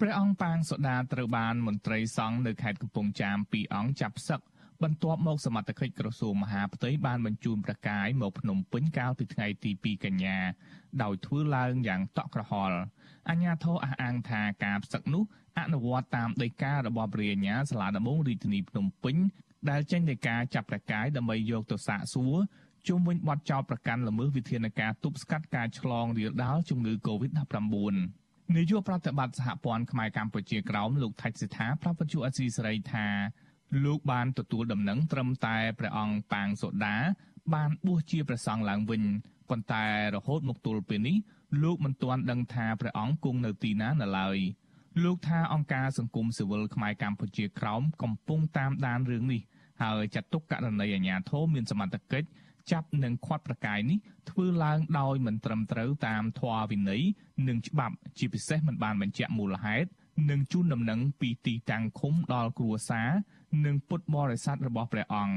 [0.00, 4.40] ព្រះអង្គប៉ាងសូដាត្រូវបានមន្ត្រីសង្ឃនៅខេត្តកំពង់ចាមពីរអង្គចាប់សឹក
[4.82, 10.38] បន្ទាប់មកសមត្ថកិច្ចក្រសួងមហាផ្ទៃបានបញ្ជូនប្រកាយមកភ្នំពេញកាលពីថ្ងៃទី2កញ្ញា
[11.02, 12.78] ដោយធ្វើឡើងយ៉ាងតក់ក្រហល់
[13.30, 15.24] អញ្ញាធរអះអាងថាការផ្សឹកនោះ
[15.58, 19.16] អនុវត្តតាមដីការបស់ព្រះអាជ្ញាសាលាដំបងរាជធានីភ្នំពេញ
[19.70, 22.36] ដែលចេញដោយការចាប់ប្រកាយដើម្បីយកទៅសាកសួរ
[22.88, 27.94] ជុំវិញបទចោទប្រកាន់ល្មើសវិធានការទប់ស្កាត់ការឆ្លងរាលដាលជំងឺ Covid-19
[28.56, 33.06] នាយកប្រតិបត្តិសហព័ន្ធខ្មែរកម្ពុជាក្រោមលោកថៃសិដ្ឋាប្រាប់វិទ្យុអស៊ីសេរីថា
[33.84, 36.96] លោកបានទទួលដំណឹងត្រឹមតែព្រះអង្គប៉ាងសូដា
[37.54, 39.02] បានបួសជាព្រះសង្ឃឡើងវិញ
[39.50, 41.16] ប៉ុន្តែរហូតមកទល់ពេលនេះ
[41.62, 44.38] លោកមិនទាន់ដឹងថាព្រះអង្គគង់នៅទីណានៅឡើយ
[45.04, 49.42] លោកថាអង្គការសង្គមស៊ីវិលខ្មែរកម្ពុជាក្រោមកំពុងតាមដានរឿងនេះ
[49.82, 52.28] ហើយចាត់ទុកករណីអាញាធមមានសមត្ថកិច្ច
[52.72, 53.98] ចាប់និងខាត់ប្រកាយនេះ
[54.30, 57.02] ធ្វើឡើងដោយមិនត្រឹមត្រូវតាមធម៌វិន័យ
[57.48, 59.88] និងច្បាប់ជាពិសេសមិនបានបញ្ជាក់មូលហេតុ
[60.30, 63.10] និងជូនដំណឹងពីទីតាំងឃុំដល់គ្រួសារ
[63.64, 65.36] និងពុទ្ធបរិស័ទរបស់ព្រះអង្គ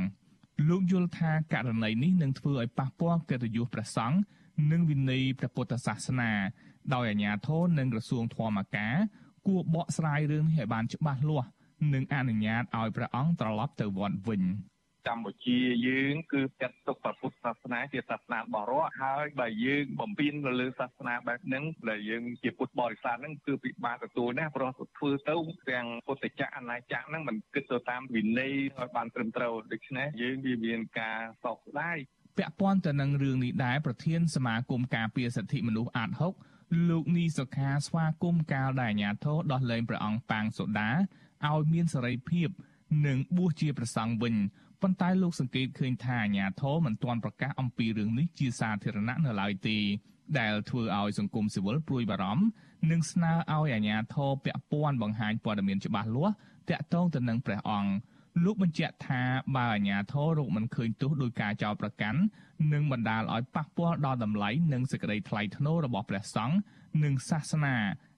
[0.70, 4.18] លោកយល់ថាករណីនេះនឹងធ្វើឲ្យប៉ះពាល់កិត្តិយសព្រះសង្ឃ
[4.72, 6.32] និងវិន័យព្រះពុទ្ធសាសនា
[6.94, 8.96] ដោយអាជ្ញាធរនិងក្រសួងធម្មការ
[9.48, 11.50] គួរបកស្រាយរឿងនេះឲ្យបានច្បាស់លាស់
[11.94, 14.42] និងអនុញ្ញាតឲ្យព្រះអង្គត្រឡប់ទៅវត្តវិញ។
[15.08, 25.36] កម្ពុជាយើងគឺចាត់ទុកពុទ្ធសាសនាជាសាសនាបរោះហើយបើយើងបំពេញទៅលើសាសនាបែបហ្នឹងដែលយើងជាពុទ្ធបរិស័ទហ្នឹងគឺពិបាកទទួលណាព្រោះធ្វើទៅ
[25.70, 31.98] ទាំងពុទ្ធចក្រអាណាចក្រហ្នឹងมันគិតទៅតាមវិន័យឲ្យបានត្រឹមត្រូវដូច្នេះយើងវាមានការសោកស្ដាយ
[32.38, 36.10] ពាក់ព័ន្ធទៅនឹងរឿងនេះដែរប្រធានសមាគមការពារសិទ្ធិមនុស្សអាត
[36.50, 40.92] 6លោកនីសុខាស្វាគមន៍កាលដែលអាញាធរដោះលែងព្រះអង្គប៉ាងសូដា
[41.48, 42.50] ឲ្យមានសេរីភាព
[43.08, 44.36] និងបួសជាប្រសង់វិញ
[44.82, 49.78] ប៉ុន្តែលោកសង្កេតឃើញថាអាញាធរមិនទាន់ប្រកាសអំពីរឿងនេះជាសាធារណៈនៅឡើយទេ
[50.40, 52.46] ដែលធ្វើឲ្យសង្គមស៊ីវិលព្រួយបារម្ភ
[52.92, 56.34] និងស្នើឲ្យអាជ្ញាធរពាក់ព័ន្ធបង្ហាញព័ត៌មានច្បាស់លាស់
[56.70, 57.92] តាក់ទងទៅនឹងព្រះអង្គ
[58.44, 59.22] លោកបញ្ជាក់ថា
[59.56, 62.20] បើអាជ្ញាធររកមិនឃើញទោសដោយការចោទប្រកាន់
[62.74, 66.56] នឹងបណ្ដាលឲ្យប៉ះពាល់ដល់តម្លៃនិងសេចក្តីថ្លៃថ្នូររបស់ព្រះសង្ឃ
[67.04, 67.78] និងសាសនា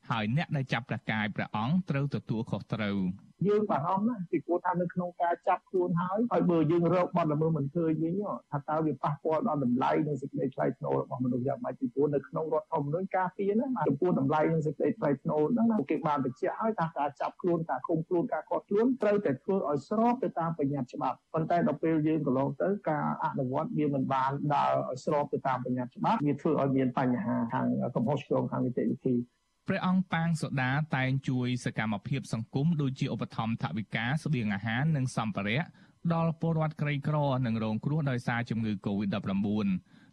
[0.09, 2.97] ហើយអ្នកដែលចាប់ព្រះកាយព្រះអង្គត្រូវទទួលខុសត្រូវ
[3.45, 8.13] យើងបារម្ភណាស់ពីព្រោះថានៅក្នុងការចាប់ខ្លួនហើយហើយបើយើងរកបទល្មើសមិនឃើញវិញ
[8.51, 29.15] ថាតើវាប៉ះពាល់ដល់តម្លៃនិងសេចក្តីថ្លៃថ្នូររបស់មនុស្សយ៉ាងម៉េចពីព្រោះនៅក្នុងរដ្ឋធម្មនុញ្ញការពារណាចំពោះតម្លៃនិងសេចក្តីថ្លៃថ្នូរហ្នឹងគេបានបញ្ជាក់ឲ្យថាការចាប់ខ្លួនការឃុំខ្លួនការកត់ខ្លួនត្រូវតែធ្វើឲ្យស្របទៅតាមបញ្ញត្តិច្បាប់ប៉ុន្តែដល់ពេលយើងកន្លងទៅការអនុវត្តវាមិនបានដើរឲ្យស្របទៅតាមបញ្ញត្តិច្បាប់វាធ្វើឲ្យមានបញ្ហាខាងកំហុសឆ្គងខាងនីតិវិធី
[29.67, 35.63] ព្រះអង្គប៉ាងសូដាតែងជួយសកម្មភាពសង្គមដូចជាឧបត្ថម្ភថវិកាស្បៀងអាហារនិងសម្ភារៈ
[36.13, 39.67] ដល់ពលរដ្ឋក្រីក្រនិងរងគ្រោះដោយសារជំងឺ Covid-19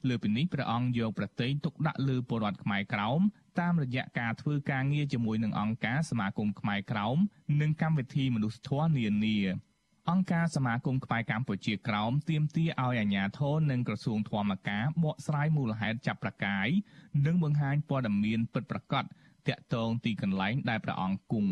[0.09, 3.21] លើពីនេះព្រះអង្គយកប្រតិយទុកដាក់លើពលរដ្ឋខ្មែរក្រោម
[3.61, 7.17] តាមរយៈការធ្វើការងារជាមួយនឹងអង្គការសមាគមខ្មែរក្រោម
[7.61, 9.39] និងកម្មវិធីមនុស្សធម៌នានា
[10.11, 16.69] អង្គការសមាគមខ្មែរកម្ពុជាក្រោមទាមទារឲ្យអាជ្ញាធរនិងក្រសួងធម្មការបកស្រាយមូលហេតុចាប់ប្រកាយ
[17.27, 19.05] និងបង្ហាញព័ត៌មានពិតប្រាកដ
[19.49, 21.51] តាក់ទងទីកន្លែងដែលព្រះអង្គគង់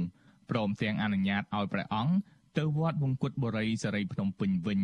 [0.51, 2.15] ព្រមទាំងអនុញ្ញាតឲ្យព្រះអង្គ
[2.59, 4.81] ទៅវត្តវង្គតបុរីសេរីភ្នំពេញវិញ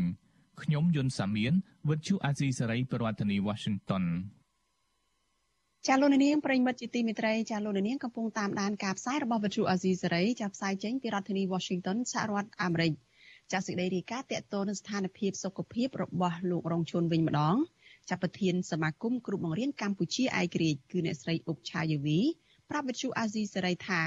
[0.63, 1.53] ខ្ញុំយុនសាមៀន
[1.89, 4.05] វិទ្យុអាស៊ីសេរីប្រធានាធិបតី Washington
[5.87, 12.93] ចាលោកនាងប្រិមិត្តជាទីមេត្រីចាលោកនាងកំពុងតាមដានការផ្សាយរបស់វិទ្យុអាស៊ីសេរីចាផ្សាយចេញពីរដ្ឋធានី Washington សហរដ្ឋអាមេរិក
[13.53, 17.57] ចាសេចក្តីរាយការណ៍តកតនឹងស្ថានភាពសុខភាពរបស់លោករងជួនវិញម្ដង
[18.11, 22.19] ចាប់ប្រធានសមាគមគ្រូបង្រៀនកម្ពុជាឯករាជ្យគឺអ្នកស្រីអុកឆាយាវី
[22.71, 24.01] ប្រាប់វិទ្យុអាស៊ីសេរីថា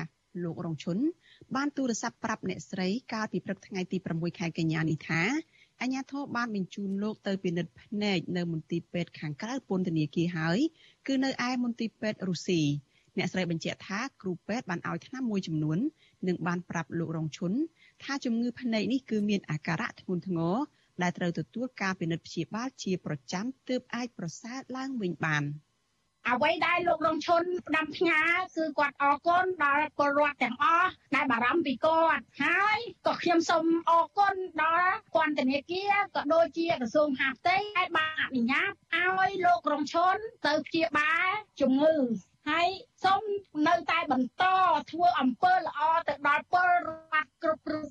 [0.43, 0.97] លោករងឈុន
[1.55, 5.21] បានទូរស័ព្ទប្រាប់អ្នកស្រីកាលពីព្រឹកថ្ងៃទី6ខែកញ្ញានេះថា
[5.81, 10.59] អញ្ញាធិបបានបញ្ជូនលោកទៅពិនិត្យភ្នែកនៅមន្ទីរពេទ្យខាងក្រៅពន្ធនាគារហើយ
[11.07, 12.61] គឺនៅឯមន្ទីរពេទ្យរុស្ស៊ី
[13.17, 15.77] អ្នកស្រីបញ្ជាក់ថាគ្រូពេទ្យបានឲ្យថ្នាំមួយចំនួន
[16.27, 17.53] និងបានប្រាប់លោករងឈុន
[18.03, 20.55] ថាជំងឺភ្នែកនេះគឺមានអាការៈធ្ងន់ធ្ងរ
[21.01, 25.43] ដែលត្រូវទទួលការពិនិត្យព្យាបាលជាប្រចាំទើបអាចប្រសើរឡើងវិញបាន។
[26.29, 28.21] អ្វីដែលលោករងឈុនផ្ដាំផ្ញើ
[28.55, 40.15] គឺគាត់អរគុណដល់ពលរដ្ឋទាំងអស់ដែលបារម្ភពីគាត់ហើយក៏ខ្ញុំសូមអរគុណដល់ពន្ធនាគារក៏ដូចជាក្រសួងហាផ្ទៃដែលបានអនុញ្ញាតឲ្យលោករងឈុន
[40.47, 41.29] ទៅព្យាបាល
[41.61, 41.95] ជំងឺ
[42.49, 42.69] ហើយ
[43.03, 43.23] សូម
[43.67, 44.43] នៅតែបន្ត
[44.91, 47.89] ធ្វើអំពើល្អទៅដល់ពលរដ្ឋគ្រប់រូប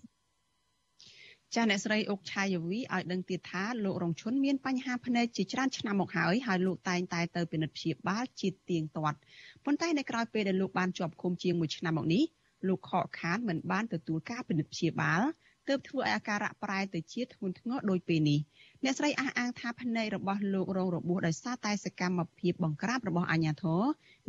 [1.55, 9.19] ចាអ្នកស្រីអុកឆាយវីឲ្យដឹងទៀតថាលោករងឈុនមានបញ្ហាភ្នែកជាច្រើនឆ្នាំមកហើយហើយលោកតែងតែទៅពិនិត្យព្យាបាលជាទៀងទាត់
[9.65, 12.23] ប៉ុន្តែនៅក្រៅពេលដែលលោកបានជាប់ឃុំជាង1ឆ្នាំមកនេះ
[12.69, 15.23] លោកខកខានមិនបានទទួលការពិនិត្យព្យាបាល
[15.69, 18.41] ទើបធ្វើឲ្យអាការៈប្រែទៅជាធ្ងន់ធ្ងរដោយពេលនេះ
[18.85, 23.83] អ្នកស្រីអះអាងថាភ្នែករបស់លោករងរបួសដោយសារតែសកម្មភាពបង្ក្រាបរបស់អាជ្ញាធរ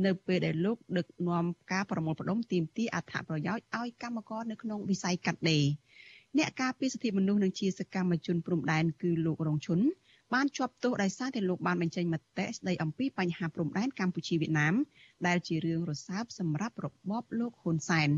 [0.05, 5.65] នៅពេលដែលលោកដឹកនាំការប្រមូលផ្ដុំទាមទារអត្ថប្រយោជន៍ឲ្យកម្មករនៅក្នុងវិស័យកាត់ដេរ
[6.39, 9.79] អ្នកការពារសិទ្ធិមនុស្សនិងជាសកម្មជនព្រំដែនគឺលោករងឈុន
[10.33, 14.73] បានជាប់ទោសដោយសារតែលោកបានបញ្ចេញមតិស្ដីអំពីបញ្ហាព្រំដែនកម្ពុជាវៀតណាម
[15.27, 18.09] ដែលជារឿងរសើបសម្រាប់របបលោកហ៊ុនសែន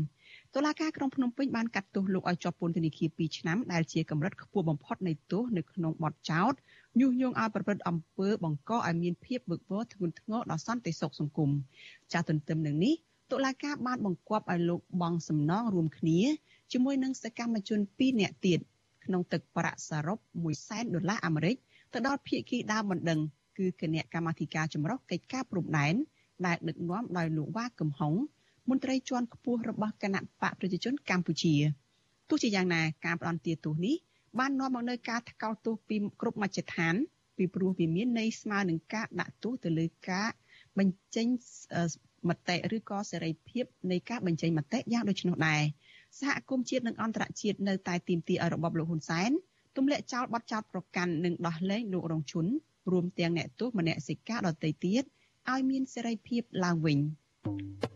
[0.54, 6.52] តុលាការក្រុងភ្នំពេញបានកាត់ទោសលោកឲ្យជាប់ពន្ធនាគារ2ឆ្នាំដែលជាកម្រិតខ្ពស់បំផុតនៃទោសនៅក្នុងបទចោទ
[7.00, 11.50] ញុះញង់ឲ្យប្រព្រឹត្តអំពើបង្កឲ្យមានភាពវឹកវរធ្ងន់ធ្ងរដល់សន្តិសុខសង្គម
[12.12, 12.94] ចាស់ទន្ទឹមនឹងនេះ
[13.32, 16.20] តុលាការបានបង្គាប់ឲ្យលោកបង់សំណងរួមគ្នា
[16.72, 18.60] ជាមួយនឹងសកម្មជន2នាក់ទៀត
[19.04, 21.56] ក្នុងទឹកប្រាក់សរុប1សែនដុល្លារអាមេរិក
[21.92, 23.20] ទៅដល់ភៀកគីដើមបណ្ដឹង
[23.58, 25.94] គឺគណៈកម្មាធិការចម្រុះកិច្ចការព្រំដែន
[26.46, 28.14] ដែលដឹកនាំដោយលោកវ៉ាកំហុង
[28.70, 31.54] មន្ត្រីជាន់ខ្ពស់របស់គណៈបកប្រជាជនកម្ពុជា
[32.28, 33.96] ទោះជាយ៉ាងណាការផ្ដន់ទាទោសនេះ
[34.38, 36.94] បាននាំមកនូវការថ្កោលទោសពីគ្រប់មជ្ឈដ្ឋាន
[37.36, 40.28] ពីព្រោះវាមានន័យស្មើនឹងការដាក់ទោសទៅលើការ
[40.78, 41.26] បញ្ចេញ
[42.28, 45.62] មតិឬក៏សេរីភាពនៃការបញ្ចេញមតិយ៉ាងដូចនោះដែរ
[46.20, 49.30] សហគមន៍ជាតិនិងអន្តរជាតិនៅតែទាមទារឲ្យរបបលោកហ៊ុនសែន
[49.76, 52.46] ទម្លាក់ចោលបទចោទប្រកាន់និងដោះលែងលោករងឈុន
[52.92, 55.02] រួមទាំងអ្នកទោសមនសិការដទៃទៀត
[55.52, 56.98] ឲ្យមានសេរីភាពឡើងវិញ។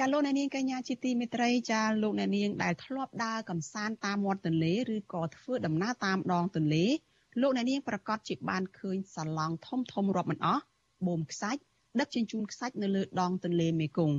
[0.00, 6.84] ចាលោកអ្នកនាងកញ្ញាជាទីមេត្រីចាលោកអ្នកនាងដែលធ្លាប់ដើរកំសាន្តតាមមាត់ទន្លេឬក៏ធ្វើដំណើរតាមដងទន្លេ
[7.40, 10.62] លោកអ្នកនាងប្រកាសជាបានឃើញសាឡង់ធំធំរាប់មិនអស់
[11.06, 11.60] បូមខ្សាច់
[12.00, 14.18] ដឹកជញ្ជូនខ្សាច់នៅលើដងទន្លេមេគង្គ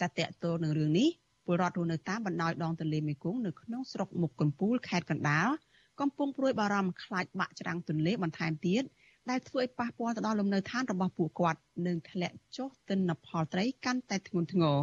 [0.00, 1.08] ចាតកតទៅនឹងរឿងនេះ
[1.44, 5.48] ពលរដ្ឋរស់នៅតាមបណ្ដោយដងទន្លេមេគង្គនៅក្នុងស្រុកមុខកំពូលខេត្តកណ្ដាល
[6.00, 8.84] កំពុងព្រួយបារម្ភខ្លាចបាក់ច្រាំងទន្លេបន្ថែមទៀត
[9.30, 14.78] ដែលធ្វើឲ្យប៉ះពាល់ទៅដល់លំនៅឋានរបស់ពួកគាត់និងធ្លាក់ចុះទិន្នផលត្រីកាន់តែធ្ងន់ធ្ងរ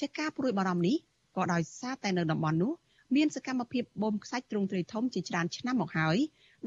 [0.00, 0.96] ជាការព្រួយបារម្ភនេះ
[1.36, 2.72] ក៏ដោយសារតែនៅតំបន់នោះ
[3.16, 6.16] មានសកម្មភាពបូមខ្សាច់ទ្រង់ទ្រាយធំជាច្រើនឆ្នាំមកហើយ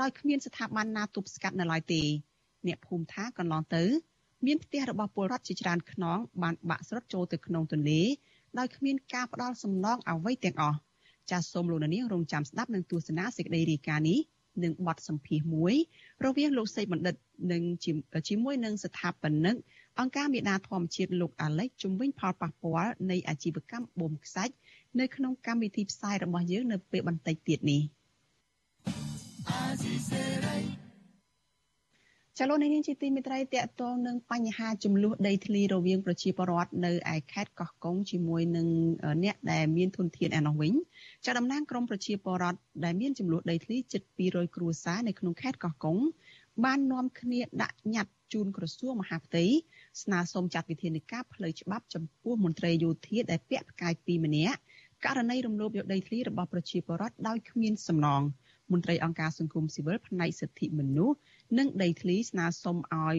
[0.02, 2.02] ដោយគ្មានស្ថាប័នណាទប់ស្កាត់នៅឡើយទេ
[2.68, 3.84] អ្នកភូមិថាកន្លងទៅ
[4.46, 8.02] មានផ្ទះរបស់ពលរដ្ឋជាច្រើនខ្នងបានបាក់ស្រុតចូលទៅក្នុងទន្លេ
[8.60, 10.78] ដោយគ្មានការផ្ដល់សំណងអ្វីទាំងអស់
[11.32, 14.20] ចាសសូមលោកនាងរងចាំស្ដាប់នឹងទស្សនាសេចក្តីរាយការណ៍នេះ
[14.64, 15.76] និងបទសម្ភាសន៍មួយ
[16.26, 17.16] រវាងលោកសេកបណ្ឌិត
[17.52, 17.64] និង
[18.30, 19.56] ជាមួយនឹងស្ថាបនិក
[20.00, 24.54] អង្គការមេដាធម្មជាតិលោកអាឡិចជំវិញផលប៉ះពាល់នៃអាជីវកម្មបូមខ្សាច់
[25.00, 27.82] នៅក្នុងកម្មវិធីផ្សាយរបស់យើងនៅពេលបន្តិចទៀតនេះ
[32.40, 38.68] ចលនានេះជាទីមេត្រីតកតងនឹងបញ្ហាចំនួនដីធ្លីរវាងប្រជាពលរដ្ឋនៅឯខេត្តកោះកុងជាមួយនឹង
[39.24, 40.74] អ្នកដែលមានទុនធានឯនោះវិញ
[41.26, 45.98] ចាតំណាងក្រមប្រជាពលរដ្ឋដែលមានចំនួនដីធ្លីជិត200គ្រួសារនៅក្នុងខេត្តកោះកុង
[46.64, 49.46] បាននាំគ្នាដាក់ញត្តិជូនក្រសួងមហាផ្ទៃ
[50.02, 54.60] ស្នើសុំចាត់វិធានការផ្លូវច្បាប់ចំពោះមន្ត្រីយោធាដែលពាក់ផ្កាយពីរម្នាក់
[55.06, 58.22] ករណីរំលោភយកដីធ្លីរបស់ប្រជាពលរដ្ឋដោយគ្មានសំណង
[58.72, 61.18] មន្ត្រីអង្គការសង្គមស៊ីវិលផ្នែកសិទ្ធិមនុស្ស
[61.58, 63.18] និងដីធ្លីស្នើសុំឲ្យ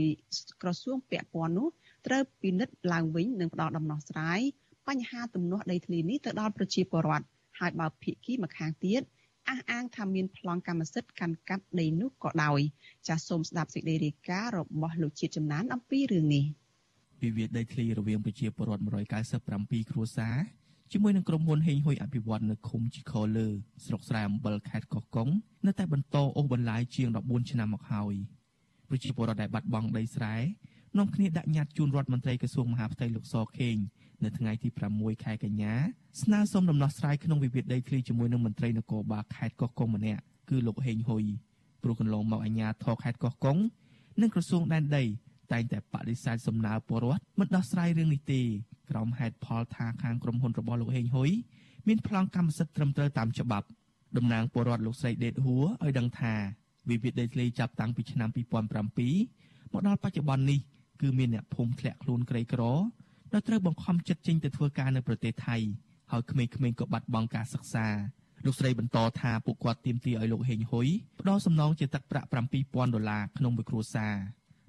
[0.62, 1.68] ក្រសួងពាក់ព័ន្ធនោះ
[2.07, 4.40] ត្រូវពិនិត្យឡើងវិញនិងផ្ដល់ដំណោះស្រាយ
[4.88, 7.27] បញ្ហាទំនាស់ដីធ្លីនេះទៅដល់ប្រជាពលរដ្ឋ
[7.59, 9.03] ហើយបើភាគីម្ខាងទៀត
[9.49, 12.61] អះអាងថាមានប្លង់កម្មសិទ្ធិកាន់កាប់ដីនោះក៏ដោយ
[13.09, 16.44] ចាសសូមស្ដាប់សេចក្តីរាយការណ៍របស់លោកជាតិចំណានអំពីរឿងនេះ
[17.23, 18.83] វិវាទដីធ្លីរវាងប្រជាពលរដ្ឋ
[19.35, 20.37] 197គ្រួសារ
[20.96, 23.46] ជាមួយនឹងក្រុមហ៊ុនហេងហ៊ុយអភិវឌ្ឍនៅឃុំជីខលើ
[23.85, 25.28] ស្រុកស្រែអំបិលខេត្តកោះកុង
[25.66, 28.14] នៅតែបន្តអូសបន្លាយជាង14ឆ្នាំមកហើយ
[28.88, 30.35] ប្រជាពលរដ្ឋដែលបាត់បង់ដីស្រែ
[30.98, 33.76] នាំគ្នាដាក់ញត្តិជូនរដ្ឋមន្ត្រីក្រសួងមហាផ្ទៃលោកសខេង
[34.24, 35.74] នៅថ្ងៃទី6ខែកញ្ញា
[36.22, 41.24] ស្នើសុំដំណោះស្រាយក្នុងវិវាទដីធ្លីជាមួយនឹងមន្ត្រីនគរបាលខេត្តកោះកុងម្នាក់គឺលោកហេងហ៊ុយ
[41.83, 43.59] ព្រោះកន្លងមកអាជ្ញាធរខេត្តកោះកុង
[44.20, 45.04] និងក្រសួងដែនដី
[45.52, 48.40] តែងតែបដិសេធសំណើពលរដ្ឋមិនដោះស្រាយរឿងនេះទេ
[48.90, 51.30] ក្រោមហេតុផលថាខាងក្រុមហ៊ុនរបស់លោកហេងហ៊ុយ
[51.88, 53.66] មានប្លង់កម្មសិទ្ធិត្រឹមត្រូវតាមច្បាប់
[54.16, 56.35] តំណាងពលរដ្ឋលោកស្រីដេតហួរឲ្យដឹងថា
[56.90, 60.61] វិវាទដីធ្លីចាប់តាំងពីឆ្នាំ2007មកដល់បច្ចុប្បន្ននេះ
[61.00, 62.62] គឺមានអ្នកភូមិធ្លាក់ខ្លួនក្រីក្រ
[63.33, 65.57] ដោយត្រូវបង្ខំចិត្តចេញទៅធ្វើការនៅប្រទេសថៃ
[66.12, 67.87] ហើយក្មេងៗក៏បាត់បង់ការសិក្សា
[68.44, 70.88] លោកស្រីបន្តថាពួកគាត់ទាមទារឲ្យលោកហេងហ៊ុយ
[71.20, 72.28] ផ្ដល់សំណងជាទឹកប្រាក់
[72.61, 74.14] 7000ដុល្លារក្នុងមួយគ្រួសារ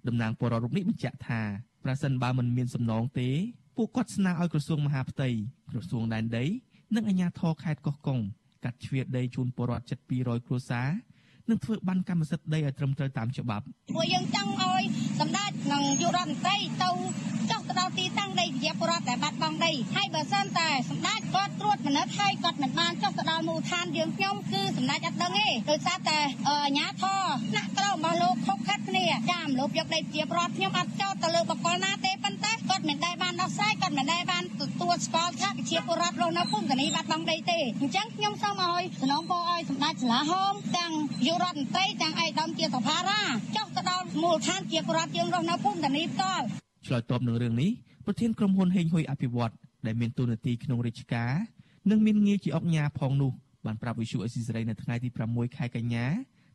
[0.08, 1.42] តំណាងពលរដ្ឋរូបនេះបញ្ជាក់ថា
[1.84, 3.30] ប្រសិនបើមិនមានសំណងទេ
[3.78, 5.30] ពួកគាត់ស្នើឲ្យក្រសួងមហាផ្ទៃ
[5.72, 6.46] ក្រសួងដែនដី
[6.96, 8.20] និងអាជ្ញាធរខេត្តកោះកុង
[8.64, 10.90] កាត់ជ្រៀតដីជូនពលរដ្ឋជិត200គ្រួសារ
[11.50, 13.66] និងធ្វើបានកម្មសិទ្ធិដីឲ្យត្រឹមត្រូវតាមច្បាប់
[13.96, 14.84] ពួកយើងចង់ឲ្យ
[15.20, 16.96] សម្ដេចនិងយុរដ្ឋមន្ត្រីទៅចុះ
[17.45, 17.45] ទៅ
[17.80, 40.94] ដល់ទីតាំងដីជាពលរដ្ឋដែលបាត់បង់ដីហើយបើសិនតែសម្ដេចគាត់ត្រួតពិនិត្យហើយគាត់មិនបានចុះទៅដល់មូលដ្ឋានយើងខ្ញុំគឺសម្ដេចអត់ដឹងទេដោយសារតែអាជ្ញាធរថ្នាក់ក្រោមរបស់លោកខុសខិតគ្នាចាមលោកយកដីជាពលរដ្ឋខ្ញុំអត់ចោទទៅលើបកគលណាទេប៉ុន្តែគាត់មិនដែលបានដោះស្រាយគាត់មិនដែលបានទទួលស្គាល់ថាប្រជាពលរដ្ឋរស់នៅភូមិនីបាត់បង់ដីទេអញ្ចឹងខ្ញុំសូមឲ្យសំណងពរឲ្យសម្ដេចសាលាហោមទាំង
[41.28, 43.22] យុរដ្ឋមន្ត្រីទាំងឯកឧត្តមជាសភារា
[43.56, 47.72] ចុះទៅដល់មូលដ្ឋានជាពលរដ្ឋយើងរស់នៅភូមិនីផ្ទាល់ ឆ្លើយតបនឹងរឿងនេះ
[48.06, 49.54] ប្រធានក្រុមហ៊ុនហេងហ៊ុយអភិវឌ្ឍ
[49.86, 51.34] ដែលមានតួនាទីក្នុងរាជការ
[51.90, 53.32] និងមានងារជាអង្គញាផងនោះ
[53.66, 56.06] បានប្រាប់វិសុអេស៊ីសរ៉ៃនៅថ្ងៃទី6ខែកញ្ញា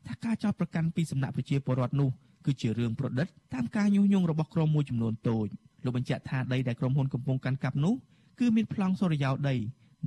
[0.06, 2.10] ថាការចោទប្រកាន់ពីសំណាក់ប្រជាពលរដ្ឋនោះ
[2.46, 5.46] គឺជារឿងប្រឌិតតាមការញុះញង់របស់ក្រុមមួយចំនួនតូច
[5.84, 7.94] លោកបញ្ជាក់ថាដីដែលក្រុមហ៊ុនកំពុងកាន់កាប់នោះ
[8.40, 9.56] គឺមានប្លង់សុរិយោដី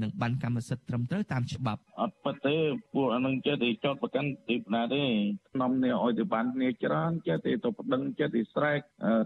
[0.01, 2.55] និងបានកម្មសិទ្ធិត្រឹមត្រូវតាមច្បាប់អត់ពិតទេ
[2.93, 5.03] ពួកអានឹងចេះតែចោតប្រកាន់ទីបណ្ណាទេ
[5.49, 8.79] ខ្ញុំនេះឲ្យទៅបានគ្នាច្រើនចេះតែទៅប្តឹងចេះតែស្រែក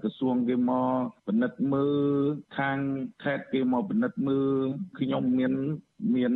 [0.03, 0.89] ក្រសួងគេមក
[1.27, 1.97] ពិនិត្យមើល
[2.58, 2.77] ខាង
[3.23, 4.65] ខេត្តគេមកពិនិត្យមើល
[4.99, 5.53] ខ្ញុំមាន
[6.15, 6.33] មាន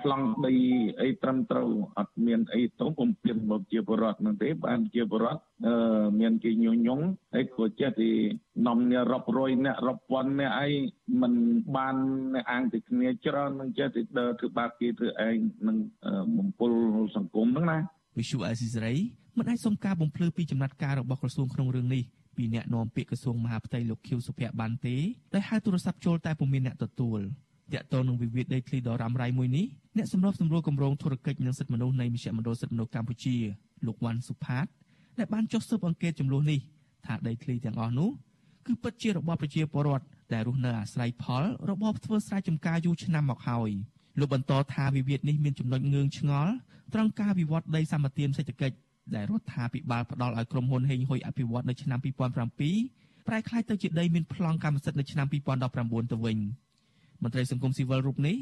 [0.00, 0.54] ប្លង់ដី
[1.00, 8.10] អីត្រឹមត្រូវអត់មានអីទៅពំពៀនមកជាបរដ្ឋនឹងទេបានជាបរដ្ឋអឺមានគេញុះញង់ហើយក៏ចេះទី
[8.66, 10.68] នាំអ្នករាប់រយអ្នករាប់ពាន់អ្នកអី
[11.20, 11.32] មិន
[11.76, 11.96] បាន
[12.34, 15.36] អ្នកអាងទៅគ្នាច្រើននឹងចេះទីដើរធ្វើបាបគេធ្វើឯង
[15.68, 15.76] នឹង
[16.38, 16.72] បំពុល
[17.16, 17.78] សង្គមហ្នឹងណា
[18.18, 18.94] វិសុអេស៊ីសរ៉ៃ
[19.38, 22.02] មិនអាចសុំការបំភ្លឺពីចំណាត់ការរបស់ក្រសួងក្នុងរឿងនេះ
[22.36, 24.96] ពីអ្នកនាំពាក្យក្រសួងមហាផ្ទៃលោកខៀវសុភ័ក្របានទេ
[25.34, 27.20] ដែលហៅទូរស័ព្ទចូលតែពុំមានអ្នកទទួល
[27.74, 33.36] តាក់ទងនឹងវិវាទដីធ្លីដ៏រ៉ាំរ៉ៃមួយនេះអ្នកសម្របសម្រួលគម្រោងធុរកិច្ចនិងសិទ្ធិមនុស្សនៃមជ្ឈមណ្ឌលសិទ្ធិមនុស្សកម្ពុជា
[33.86, 34.66] លោកវ៉ាន់សុផាត
[35.18, 36.60] ដែលបានចុះស៊ើបអង្កេតចំនួននេះ
[37.06, 38.10] ថាដីធ្លីទាំងអស់នោះ
[38.66, 43.70] គឺពិតជារបស់ប្រជាពលរដ្ឋដែលរស់នៅអាស្រ័យផលរបបធ្វើស្រែចម្ការយូរឆ្នាំមកហើយ
[44.20, 46.52] លោកបន្តថាវិវាទនេះមានចំណុចងឿងឆ្ងល់
[46.94, 48.76] ត្រង់ការវិវត្តដីសម្បត្តិសេដ្ឋកិច្ច
[49.14, 51.98] ដែលរដ្ឋាភិបាលផ្ដល់ឲ្យក្រុមហ៊ុនហេងហ៊ុយអភិវឌ្ឍនៅឆ្នាំ
[52.62, 56.38] 2007ប្រែក្លាយទៅជាដីមានប្លង់កម្មសិទ្ធិនៅឆ្នាំ2019ទៅវិញ។
[57.22, 58.36] មន្ត្រីសង្គមស៊ីវិលរូបនេះ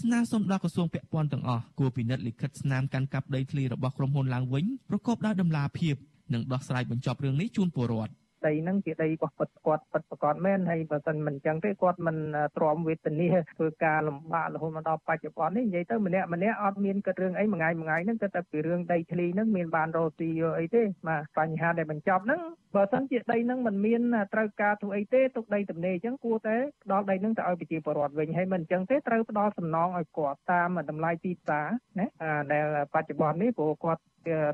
[0.00, 5.94] ស្នើសុំដល់ក្រសួងពាក់ព័ន្ធទាំងអស់គួរពិនិត្យលិខិតស្នាមកាន់កាប់ដីធ្លីរបស់ក្រុមហ៊ុនឡើងវិញប្រកបដោយតម្លាភាព
[6.32, 8.12] និងដោះស្រាយបញ្ចប់រឿងនេះជូនពលរដ្ឋ
[8.46, 12.16] ដីហ្នឹងជាដីរបស់ពិតគាត់ពិតប្រកបមែនហើយបើមិនមិនអញ្ចឹងទេគាត់មិន
[12.56, 22.40] ទ្រាំវេទនាធ្វើការលំបាករហូតមកដល់បច្ចុប្បន្ននេះនិយាយទៅម្នាក់ម្នាក់អត់មានគិតរឿងអីមួយថ្ងៃមួយថ្ងៃហ្នឹងគិតតែពីរឿងដីធ្លីហ្នឹងមានបានរស់ទីអីទេបាទបញ្ហាដែលបញ្ចប់ហ្នឹង
[22.74, 24.00] បើសិនជាដីហ្នឹងមិនមាន
[24.34, 31.66] ត្រូវការធ្វើអីទេទុកដីទំនេរអញ្ចឹងគួរតែផ្ដល់ដីហ្នឹងទៅឲ្យប្រជាពលរដ្ឋវិញហើយមិនអញ្ចឹងទេត្រូវផ្ដល់សំណងឲ្យគាត់តាមតម្លៃទីផ្សារ
[31.98, 32.06] ណា
[32.52, 32.64] ដែល
[32.94, 34.02] បច្ចុប្បន្ននេះព្រោះគាត់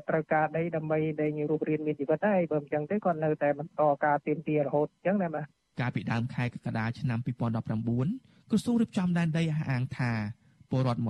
[0.09, 5.45] ត្រូវការដីដើម្បីដែលរូបរាងមានជីវិតដែរបើមិនអញ្ចឹងទេគាត់នៅតែបន្តការទៀមទារហូតអញ្ចឹងណាបាទ
[5.79, 10.11] កាលពីដើមខែកក្កដាឆ្នាំ2019ក្រសួងរៀបចំដែនដីអះអាងថា
[10.69, 11.01] ពលរដ្ឋ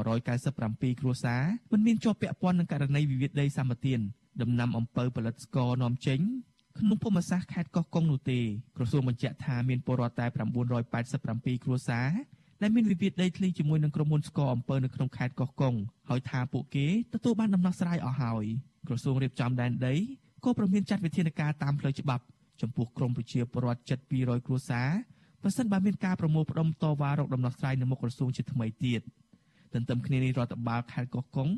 [0.46, 3.96] 197គ្រួសារមិនមានជាប់ពាក់ព័ន្ធនឹងករណីវិវាទដីសម្បត្តិ
[4.42, 6.20] ដំណាំអំពៅផលិតស្ករនាំចេញ
[6.80, 8.40] ក្នុងភូមិសាស្ត្រខេត្តកោះកុងនោះទេ
[8.78, 10.26] ក្រសួងបញ្ជាក់ថាមានពលរដ្ឋតែ
[10.96, 12.10] 987គ្រួសារ
[12.62, 15.76] ដែលមានវិវាទដីធ្លីជាមួយនឹងក្រុមហ៊ុនស្ករអំពើនៅក្នុងខេត្តកោះកុង
[16.10, 18.46] ហើយថាពួកគេទទួលបានដំណោះស្រាយអស់ហើយ
[18.88, 19.96] ក្រសួងរៀបចំដែនដី
[20.44, 22.24] ក៏ប្រមានចាត់វិធានការតាមផ្លូវច្បាប់
[22.62, 24.90] ចំពោះក្រុមប្រជាពលរដ្ឋជិត200គ្រួសារ
[25.44, 29.02] ប្រសិនបើមានការប្រមូលផ្ដុំតវ៉ារកដំណោះស្រាយនៅមុខក្រសួងជាថ្មីទៀត
[29.74, 31.50] ទន្ទឹមគ្នានេះរដ្ឋបាលខេត្តកោះកុង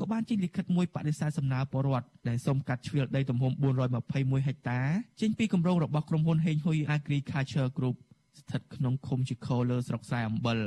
[0.00, 3.52] ក៏បានចេញលិខិតមួយបដិសេធសំណើពលរដ្ឋដែលសូមកាត់ជ្រៀលដីទំហំ
[3.98, 4.80] 421ហិកតា
[5.20, 7.96] ចេញពីគម្រោងរបស់ក្រុមហ៊ុនហេងហ៊ុយ Agriculture Group
[8.40, 10.58] ស្ថិតក្នុងឃុំជីខោលើស្រុកស្រែអំបិល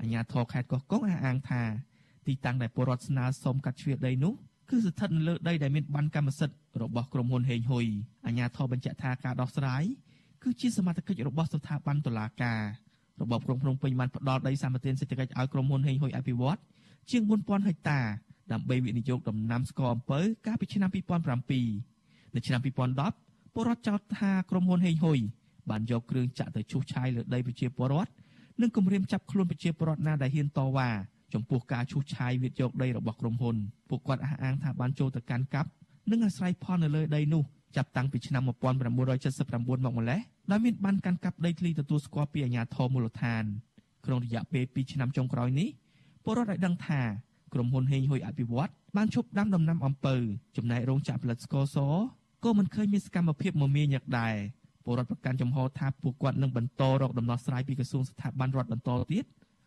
[0.00, 1.62] អាជ្ញាធរខេត្តកោះកុងអះអាងថា
[2.26, 4.34] ទីតាំងដែលពលរដ្ឋស្នើសុំកាត់ជ្រៀតដីនោះ
[4.72, 7.86] គឺស្ថិតនៅលើដីដែលមានបានកម្មសិទ្ធិរបស់ក្រុមហ៊ុនហេងហ៊ុយ
[8.26, 9.82] អាជ្ញាធរបញ្ជាក់ថាការដោះស្រាយ
[10.42, 12.60] គឺជាសមត្ថកិច្ចរបស់ស្ថាប័នតុលាការ
[13.20, 16.58] របបក្រុងភ្នំពេញបានផ្ដល់ដីសម្បត្តិសេដ្ឋកិច្ចឲ្យក្រុមហ៊ុនហេងហ៊ុយអភិវឌ្ឍ
[17.10, 18.00] ជាង4000ហិកតា
[18.52, 20.90] ដើម្បីវិនិយោគដំណាំស្ករអំពៅកាលពីឆ្នាំ
[21.62, 25.18] 2007នៅឆ្នាំ2010ពលរដ្ឋចោទថាក្រុមហ៊ុនហេងហ៊ុយ
[25.70, 28.10] បានយកគ្រឿងចាក់ទៅឈូសឆាយលើដីប្រជាពលរដ្ឋ
[28.60, 30.90] និងគំរាមចាប់ខ្លួនប្រជាពលរដ្ឋណាដែលហ៊ានតវ៉ា
[31.34, 33.56] ចំពោះការឈូសឆាយវិទ្យកដីរបស់ក្រុមហ៊ុន
[33.88, 35.68] ពួកគាត់អះអាងថាបានចូលទៅកាន់កាប់
[36.10, 37.42] និងអាស្រ័យផលនៅលើដីនោះ
[37.76, 38.50] ចាប់តាំងពីឆ្នាំ1979ម
[39.92, 40.20] កម្លេះ
[40.50, 43.44] ដោយមានបានកាន់កាប់ដីធ្លីទទួលស្គាល់ពីអាជ្ញាធរមូលដ្ឋាន
[44.06, 45.68] ក្នុងរយៈពេល2ឆ្នាំចុងក្រោយនេះ
[46.24, 47.00] ពលរដ្ឋបានដឹងថា
[47.54, 50.14] ក្រុមហ៊ុនហេងហ៊ុយអភិវឌ្ឍបានឈប់ដាំដំណាំអំពៅ
[50.56, 51.78] ចំណែករោងចក្រផលិតស្ករស
[52.44, 54.36] ក៏មិនឃើញមានសកម្មភាពមមាញឹកដែរ
[54.84, 59.24] ពលរដ្ឋប្រកាន់ចំហថាពួកគាត់នឹងបន្តរកដំណោះស្រាយពីក្រសួងស្ថាប័នរដ្ឋបន្តទៀត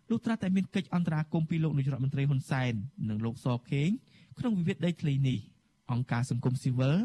[0.10, 2.74] លុះត្រាតែមានកិច្ចអន្តរាគមន៍ពីលោកនាយរដ្ឋមន្ត្រីហ៊ុនសែន
[3.10, 3.90] និងលោកសខេង
[4.40, 5.40] ក្នុងវិវាទដីធ្លីនេះ
[5.92, 6.96] អង្គការសង្គមស៊ីវិល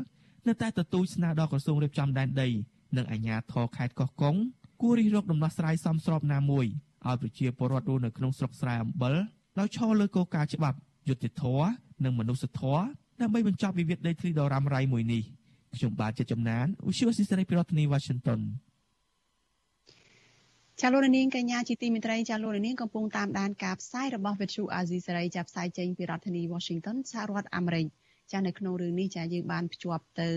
[0.48, 2.48] នៅតែទទូចស្នើដល់ក្រសួងរៀបចំដែនដី
[2.96, 4.36] និងអាជ្ញាធរខេត្តកោះកុង
[4.82, 6.66] គួររិះរកដំណោះស្រាយសមស្របណាមួយ
[7.06, 9.14] ឲ្យប្រជាពលរដ្ឋរស់នៅក្នុងស្រុកស្រែអំបិល
[9.58, 10.78] ដោយឈរលើគោលការណ៍ច្បាប់
[11.08, 11.68] យុត្តិធម៌
[12.04, 12.82] និងមនុស្សធម៌
[13.20, 15.22] ដើម្បីបញ្ចប់វិវាទដីធ្លីដ៏រ៉ាំរ៉ៃមួយនេះ
[15.76, 18.40] ខ្ញុំបាទជាចំណាន Ushio Sisari ពីរដ្ឋធានី Washington
[20.82, 27.86] ចាលោកនាងកញ្ញាជាទីមេត្រីចាលោកនាងកំពុងតាមដានការផ្សាយរបស់ Vithu Azizi Saray ចាប់ផ្សាយចេញពីរដ្ឋធានី Washington សហរដ្ឋអាមេរិក
[28.32, 30.28] ចានៅក្នុងរឿងនេះចាយើងបានភ្ជាប់ទៅ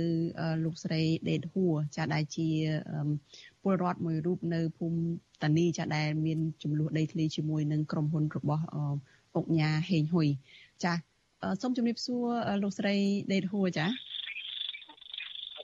[0.64, 2.50] លោកស្រីដេតហួរចាដែលជា
[3.64, 5.00] ពលរដ្ឋមួយរូបនៅភូមិ
[5.44, 8.64] តានីចាដែលមានចំនួនដីធ្លីជាមួយនឹងក្រុមហ៊ុនរបស់
[9.36, 10.28] អុកញ៉ាហេងហ៊ុយ
[10.84, 10.94] ចា
[11.62, 12.26] សូមជម្រាបសួរ
[12.64, 12.96] លោកស្រី
[13.34, 13.88] ដេតហួរចា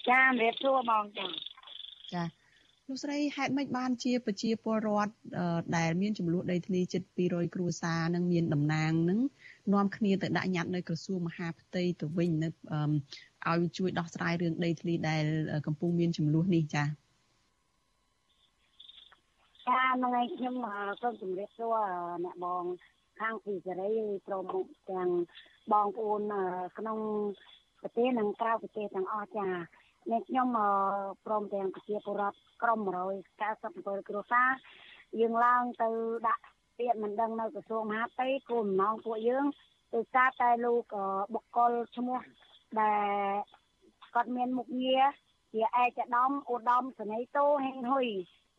[0.10, 1.26] ចាជម្រាបសួរបងចា
[2.14, 2.39] ចា
[2.92, 5.14] លោកស្រីហេតុម៉េចបានជាប្រជាពលរដ្ឋ
[5.78, 9.20] ដែលមានចំនួនដីធ្លីជិត200គ្រួសារនិងមានតំណាងនឹង
[9.74, 12.50] នាំគ្នាទៅដាក់ញត្តិនៅក្រសួងមហាផ្ទៃទៅវិញនៅ
[13.52, 15.24] ឲ្យជួយដោះស្រាយរឿងដីធ្លីដែល
[15.68, 16.88] កំពុងមានចំនួននេះចា៎
[19.68, 20.56] ចាហ្នឹងហើយខ្ញុំ
[21.02, 21.78] សូមជម្រាបសួរ
[22.26, 22.64] អ្នកបង
[23.20, 23.92] ខាងពីសេរី
[24.28, 24.46] ព្រម
[24.92, 25.10] ទាំង
[25.74, 26.22] បងប្អូន
[26.78, 27.00] ក្នុង
[27.82, 29.48] ប្រទេសនិងក្រៅប្រទេសទាំងអស់ចា
[30.12, 30.48] នេះខ្ញុំ
[31.26, 32.80] ព្រមទាំងប្រជាពលរដ្ឋក្រុម
[33.44, 34.50] 197គ្រួសារ
[35.20, 35.90] យើងឡើងទៅ
[36.28, 36.44] ដាក់
[36.78, 39.46] ពាក្យមិនដឹងនៅក្រសួងមហាផ្ទៃគោលបំណងពួកយើង
[39.96, 40.84] ដោយសារតែលោក
[41.34, 42.20] បុគ្គលឈ្មោះ
[42.82, 43.36] ដែល
[44.16, 45.04] គាត់មានមុខងារ
[45.54, 48.08] ជាឯកឧត្តមឧត្តមសនីតូហេងហ៊ុយ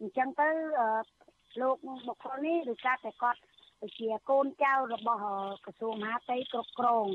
[0.01, 0.49] អញ្ចឹងទៅ
[1.61, 1.77] លោក
[2.09, 3.41] បុគ្គលនេះដោយសារតែគាត់
[3.99, 5.21] ជាកូនចៅរបស់
[5.65, 7.07] ក្រសួងមហាផ្ទៃគ្រប់គ្រង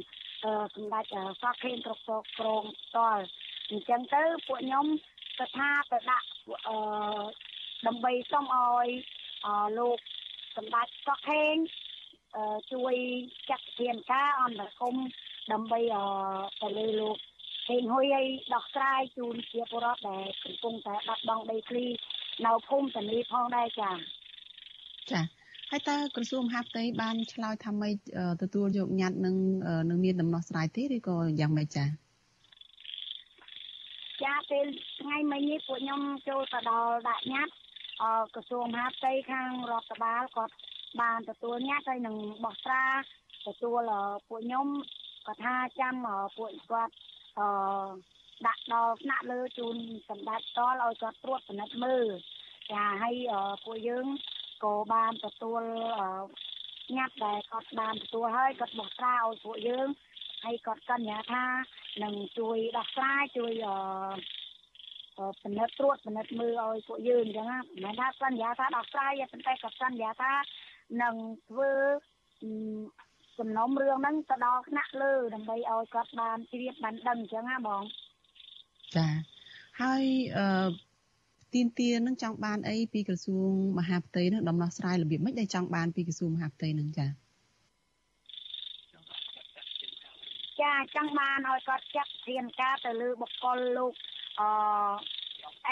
[0.75, 1.05] សម្ដេច
[1.41, 2.01] សកខេងគ្រប់
[2.39, 3.25] គ្រងផ្ទាល់
[3.69, 4.85] អញ្ចឹងទៅពួកខ្ញុំ
[5.39, 6.27] ទៅថាទៅដាក់
[6.67, 6.75] អឺ
[7.87, 8.87] ដើម្បីសុំឲ្យ
[9.79, 9.97] លោក
[10.55, 11.55] សម្ដេចសកខេង
[12.73, 12.95] ជួយ
[13.49, 15.01] ចាត់វិធានការអន្តរកម្ម
[15.51, 15.79] ដើម្បី
[16.61, 17.17] ទៅលើលោក
[17.67, 21.85] ហេងហ៊ុយឲ្យដោះស្រាយជូនជាពលរដ្ឋដែលកំពុងតែបាត់បង់ដីធ្លី
[22.45, 23.95] នៅភូមិតានីផងដែរចា៎
[25.11, 25.21] ចា
[25.71, 27.95] ហើយតើក្រសួងមហាផ្ទៃបានឆ្លើយថាម៉េច
[28.41, 29.35] ទទួលយកញត្តិនឹង
[29.89, 31.85] នឹងមានដំណោះស្រាយទេឬក៏យ៉ាងម៉េចចា
[34.23, 34.65] ចាពេល
[35.01, 37.53] ថ្ងៃមិញនេះពួកខ្ញុំចូលទៅដល់ដាក់ញត្តិ
[38.01, 40.53] អក្រសួងមហាផ្ទៃខាងរដ្ឋបាលគាត់
[41.01, 42.85] បានទទួលញត្តិហើយនឹងបោះត្រា
[43.47, 43.81] ទទួល
[44.27, 44.67] ពួកខ្ញុំ
[45.25, 45.95] គាត់ថាចាំ
[46.37, 46.93] ពួកគាត់
[47.39, 47.41] អ
[48.47, 49.75] ដាក់ដល់ថ្នាក់លើជូន
[50.09, 52.07] សម្ដេចតលឲ្យគាត់ត្រួតពិនិត្យមើល
[52.71, 53.15] ចាហើយ
[53.65, 54.05] ពួកយើង
[54.63, 55.61] ក៏បានទទួល
[56.95, 59.87] ញ៉ាត់ដែលគាត់បានទទួលហើយគាត់បោះត្រាឲ្យពួកយើង
[60.45, 61.43] ហើយគាត់សន្យាថា
[62.03, 70.33] នឹងជួយដោះស្រាយជួយអឺពិនិត្យត្រួតពិនិត្យមើលឲ្យពួកយើងអញ្ចឹងណាមិនមែនថាសន្យាថាដោះស្រាយប៉ុន្តែគាត់សន្យាថា
[71.01, 71.15] នឹង
[71.49, 71.71] ធ្វើ
[73.39, 77.81] សំណុំរឿងហ្នឹងទៅដល់ថ្នាក់លើដើម្បីឲ្យគាត់បានជ្រាបបានដឹងអញ្ចឹងណាបង
[78.95, 79.07] ចា
[79.81, 80.03] ហើយ
[80.37, 80.67] អឺ
[81.53, 87.07] ទៀនទានឹងចង់បានអីពីក្រសួងមហាផ្ទៃនឹងដំណោះស្រាយរបៀបម៉េចដែលចង់បានពីក្រសួងមហាផ្ទៃនឹងចា
[90.61, 93.93] ចាចង់បានឲ្យគាត់ចាត់ធានការទៅលើបុគ្គលលោក
[94.39, 94.47] អឺ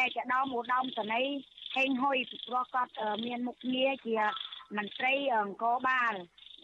[0.04, 1.38] ឯកឧត្តមឧត្តមសេនីយ៍
[1.76, 2.18] ហេងហ៊ុយ
[2.48, 2.92] ព្រោះគាត់
[3.26, 4.18] មានមុខងារជា
[4.78, 6.14] មន្ត្រីអង្គរបាល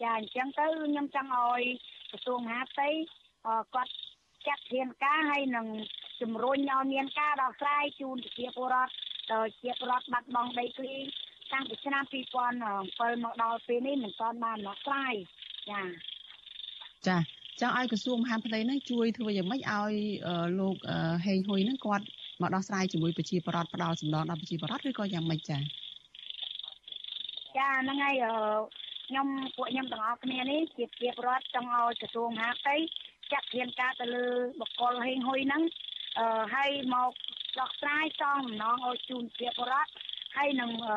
[0.02, 1.62] ចាអញ្ចឹងទៅខ្ញុំចង់ឲ្យ
[2.10, 2.88] ក្រសួងមហាផ្ទៃ
[3.74, 3.92] គាត់
[4.46, 5.66] ចាត់ធានការហើយនឹង
[6.20, 8.92] ជំរុញឲ្យមានការដោះស្រាយជូនប្រជាពលរដ្ឋ
[9.34, 10.96] ដោយជាពលរដ្ឋបាត់បង់ដីធ្លី
[11.52, 15.14] តាំងពីឆ្នាំ2007មកដល់ពេលនេះមិនទាន់បានដោះស្រាយ
[15.70, 15.82] ចា
[17.06, 17.16] ចា
[17.60, 19.94] ចង់ឲ្យក្រសួងមហាផ្ទៃនឹងជួយធ្វើយ៉ាងម៉េចឲ្យ
[20.60, 20.76] លោក
[21.26, 22.04] ហេងហ៊ុយនឹងគាត់
[22.42, 25.58] មកដោះស្រាយជាមួយប្រជាពលរដ្ឋផ្ដាល់សំណងដល់ប្រជាពលរដ្ឋឬក៏យ៉ាងម៉េចចា
[27.56, 28.16] ចាហ្នឹងហើយ
[29.08, 32.76] ខ្ញុំពួកខ្ញុំទាំងអស់គ្នានេះជាជាពលរដ្ឋចង់ឲ្យក្រសួងមហាផ្ទៃ
[33.32, 34.26] ចាត់ធានការទៅលើ
[34.60, 35.62] បកលហេងហ៊ុយហ្នឹង
[36.18, 37.12] អឺហើយមក
[37.58, 39.92] ដោះស្រាយសងម្ដងឲ្យជូនជាពលរដ្ឋ
[40.36, 40.90] ហើយនឹងអ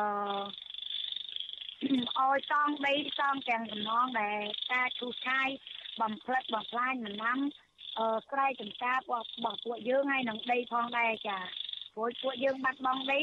[2.18, 4.40] ឲ្យសងដីសងទាំងសំណងដែល
[4.72, 5.48] ការឈូសឆាយ
[6.00, 7.38] បំផ្លិចបំផ្លាញដំណាំ
[7.98, 11.38] អឺក្រែចំការរបស់របស់ពួកយើងហើយនឹងដីផងដែរចា
[11.94, 13.20] ព្រោះពួកយើងបាត់បង់ដី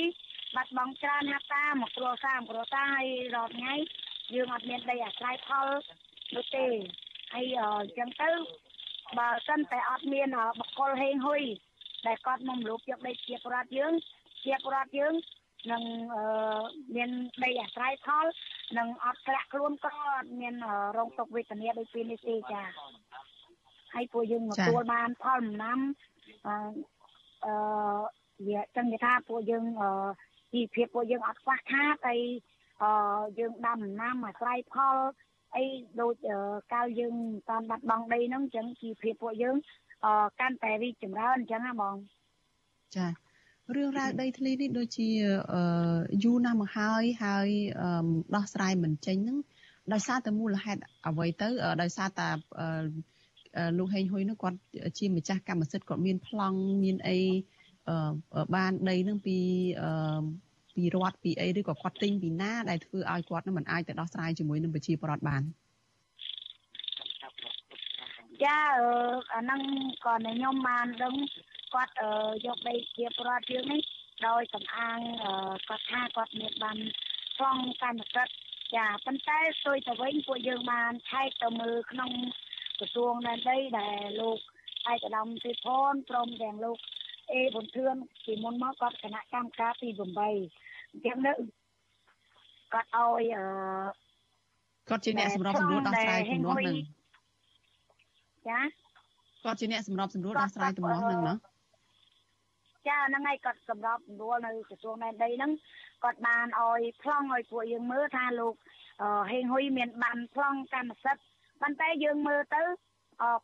[0.55, 3.74] បាត់បង់ច្រើនហតាមកគ្រួសារគ្រួសារហើយរាល់ថ្ងៃ
[4.34, 5.67] យើងអត់មានដីអាស្រ័យផល
[6.36, 6.65] នោះទេ
[7.34, 8.30] ហើយអញ្ចឹងទៅ
[9.19, 10.28] បើសិនតែអត់មាន
[10.59, 11.43] បកគលហេងហ៊ុយ
[12.07, 13.93] ដែលគាត់មកម្លូបយកដីជាប្រដ្ឋយើង
[14.45, 15.13] ជាប្រដ្ឋយើង
[15.72, 15.84] នឹង
[16.95, 17.09] មាន
[17.43, 18.26] ដីអាស្រ័យផល
[18.78, 20.55] នឹងអត់ធ្លាក់ខ្លួនក៏អត់មាន
[20.97, 22.62] រងទុកវេទនាដូចពេលនេះទេចា
[23.93, 25.80] ហើយពួកយើងមកទួលបានផលដំណាំ
[26.47, 26.55] អឺ
[27.45, 27.53] អឺ
[28.47, 29.91] វាចឹងគេថាពួកយើងអឺ
[30.53, 32.22] ជីវភាពពួកយើងអត់ខ្វះខាតហើយ
[32.84, 32.91] អឺ
[33.39, 34.95] យើងដាំដំណាំអាស្រ័យផល
[35.55, 35.64] អី
[36.01, 36.16] ដូច
[36.74, 37.16] កាលយើង
[37.49, 39.55] តាមបាត់បង់ដីហ្នឹងអញ្ចឹងជីវភាពពួកយើង
[40.05, 41.95] អឺកាន់តែរីកចម្រើនអញ្ចឹងណាបង
[42.95, 43.05] ចា
[43.76, 45.09] រឿងរ៉ាវដីធ្លីនេះដូចជា
[46.24, 47.47] យូរណាស់មកហើយហើយ
[48.36, 49.38] ដោះស្រាយមិនចេញហ្នឹង
[49.93, 51.47] ដោយសារតែមូលហេតុអ្វីទៅ
[51.82, 52.28] ដោយសារតែ
[53.78, 54.57] លោកហេងហ៊ុយនោះគាត់
[54.97, 57.20] ជាម្ចាស់កម្មសិទ្ធិគាត់មានប្លង់មានអី
[58.55, 59.38] បានដីនឹងពី
[60.76, 65.41] ពីរដ្ឋពីអីឬក៏គាត់ទិញពីណាដែលធ្វើឲ្យគាត់នឹងមិនអាចទៅដោះស្រាយជាមួយនឹងប្រជាពលរដ្ឋបាន
[68.43, 68.57] ចា
[69.34, 69.62] អាហ្នឹង
[70.05, 71.14] ក៏ខ្ញុំបានដឹង
[71.74, 71.93] គាត់
[72.45, 73.82] យកដីជាប្រវត្តិយើងនេះ
[74.28, 74.99] ដោយសំអាង
[75.67, 76.78] គាត់ថាគាត់មានបាន
[77.38, 78.34] ខ្លងកម្មសិទ្ធិ
[78.76, 82.11] ចាប៉ុន្តែស្ទុយទៅវិញពួកយើងបានឆែកទៅមើលក្នុង
[82.80, 84.38] ក្រសួងដែនដីដែលលោក
[84.91, 86.78] ឯកឧត្តមទេផនព្រមទាំងលោក
[87.32, 87.95] អេបុនធឿន
[88.26, 90.19] ពីមុនមកគាត់គណៈកម្មការទី8
[90.91, 91.34] អញ្ចឹងនៅ
[92.74, 93.45] គាត់ឲ្យអឺ
[94.89, 96.78] គាត់ជាអ្នកសម្របសម្រួលដោះស្រាយជំនួសនឹង
[98.47, 98.59] ចា
[99.43, 101.36] គាត់ជាអ្នកសម្របសម្រួលដោះស្រាយជំនួសនឹងណា
[102.88, 105.51] ចាហ្នឹងហើយគាត់សម្របសម្រួលនៅក្រសួងដែនដីហ្នឹង
[106.03, 108.53] គាត់បានឲ្យប្លង់ឲ្យពួកយើងមើលថាលោក
[109.32, 111.23] ហេងហ៊ុយមានបានប្លង់កម្មសិទ្ធិ
[111.61, 112.63] ប៉ុន្តែយើងមើលទៅ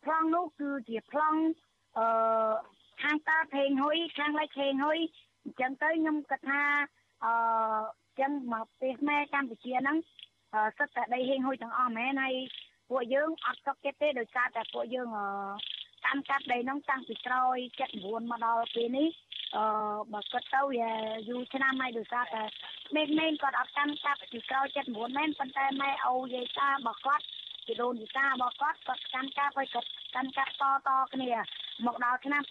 [0.03, 1.39] ប្លង់នោះគឺជាប្លង់
[1.97, 2.53] អឺ
[3.03, 4.99] ខាងតាហេងហ៊ុយខាងលិចហេងហ៊ុយ
[5.43, 6.63] អញ្ចឹងទៅខ្ញុំគិតថា
[7.25, 7.33] អឺ
[8.19, 9.97] ចឹងមកប្រទេសម៉ែកម្ពុជាហ្នឹង
[10.79, 12.35] សិតតែដីហេងហ៊ុយទាំងអស់មែនហើយ
[12.89, 15.09] ពួកយើងអត់សុខចិត្តទេដោយសារតែពួកយើង
[16.05, 17.57] កាន់កាប់ដីហ្នឹងតាំងពីក្រោយ
[17.95, 19.07] 79មកដល់ពេលនេះ
[19.55, 19.63] អឺ
[20.13, 20.91] បើគិតទៅវា
[21.29, 22.43] យូរឆ្នាំហើយដោយសារតែ
[22.95, 27.25] មេឃមេឃគាត់អត់កាន់កាប់ពីក្រោយ79មែនប៉ុន្តែម៉ែអូយាយតារបស់គាត់
[27.65, 31.31] ជាដូនជីតារបស់គាត់គាត់កាន់កាប់ហើយគាត់កាន់កាប់តតគ្នា
[31.85, 32.41] មកដល់ឆ្នាំ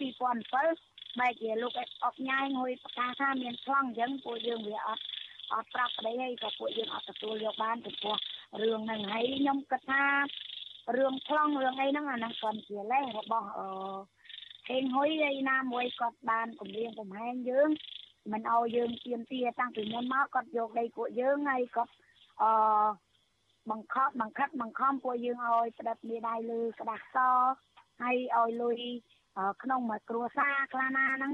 [0.56, 1.72] 2007បែរជាលោក
[2.04, 5.02] អុកញ៉ាយងួយប្រកាសថាមានខ្លងអញ្ចឹងពួកយើងវាអត់
[5.52, 8.14] អត់ប្រាប់ប្តីហើយក៏ពួកយើងអត់ទទួលយកបានចំពោះ
[8.62, 10.04] រឿងហ្នឹងហើយខ្ញុំគិតថា
[10.96, 13.66] រឿងខ្លងរឿងអីហ្នឹងអាហ្នឹងគាត់ជាលេសរបស់អឺ
[14.68, 17.68] ហេងហ៊ុយឯណាមួយគាត់បានគម្រាមកំហែងយើង
[18.32, 21.92] មិនឲ្យយើងទៀមទាតាំងពីមុនមកគាត់យកដីពួកយើងហើយគាត់
[22.42, 22.50] អឺ
[23.70, 27.16] បង្ខំបង្ខិតបង្ខំពួកយើងឲ្យផ្ដិតមេដៃលើក្តារស
[28.02, 28.78] ហើយឲ្យលុយ
[29.62, 31.32] ក្នុងមួយគ្រួសារខ្លះណាហ្នឹង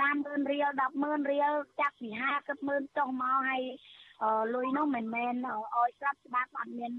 [0.00, 0.68] 50000រៀល
[1.00, 2.08] 100,000រៀលចាប់ពី
[2.52, 3.62] 50,000ចុះមកហើយ
[4.54, 6.92] លុយនោះមិនមែនឲ្យស្រាប់ច្បាប់អត់មាន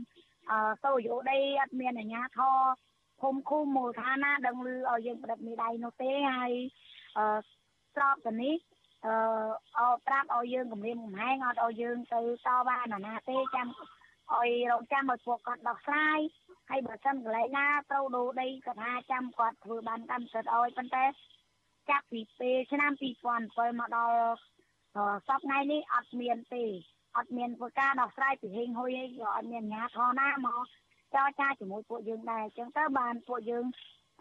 [0.83, 2.57] សូយោដីអត់មានអាជ្ញាធរ
[3.21, 6.53] ភូមិឃុំមូលដ្ឋានណាដឹងឮឲ្យយើងប្រឌិតមេដៃនោះទេហើយ
[7.17, 7.25] អឺ
[7.95, 8.55] ស្របទៅនេះ
[9.05, 9.13] អឺ
[9.77, 13.67] អត់ប្រាប់ឲ្យយើងគម្រាមកំហែងអត់ឲ្យយើងទៅតវ៉ាណាណាទេចាំ
[14.33, 16.19] ឲ្យរងចាំឲ្យពួកគាត់ដោះស្រាយ
[16.69, 21.05] ហើយបើសិនកន្លែងណាត្រូវដូរដីគាត់ថាចាំគាត់ធ្វើបានកម្មសិទ្ធិឲ្យប៉ុន្តែ
[21.89, 22.91] ចាប់ពីពេលឆ្នាំ
[23.31, 24.17] 2007មកដល់
[25.27, 26.63] សប្តាហ៍នេះអត់មានទេ
[27.17, 30.65] អត់មានធ្វើការដោះស្រាយពីហេងហុយអីក៏អត់មានអាជ្ញាធរណាមក
[31.15, 33.65] ចរចាជាមួយពួកយើងដែរអញ្ចឹងទៅបានពួកយើង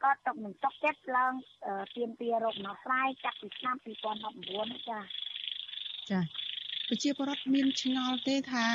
[0.02, 1.32] ក៏ຕົកនឹងຕົកចិត្តឡើង
[1.96, 5.00] ទៀមទារកដោះស្រាយចាប់ពីឆ្នាំ2019ចា
[6.10, 6.20] ចា
[6.88, 8.66] ប្រជាពលរដ្ឋមានឆ្ងល់ទេថា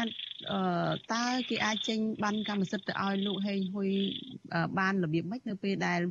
[1.13, 3.89] តើគេអាចចេញបានកម្មសិទ្ធិទៅឲ្យលោកហេងហ៊ុយ
[4.79, 6.01] បានរបៀបម៉េចនៅពេលដែល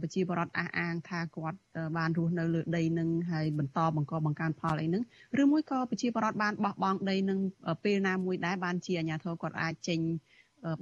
[0.00, 1.58] ប្រជាពលរដ្ឋអះអាងថាគាត់
[1.96, 5.02] បានរស់នៅលើដីនឹងហើយបន្តបង្កបង្កើនផលអីហ្នឹង
[5.42, 7.38] ឬមួយក៏ប្រជាពលរដ្ឋបានបោះបង់ដីនឹង
[7.84, 10.00] ពេលណាមួយដែរបានជាអាជ្ញាធរគាត់អាចចេញ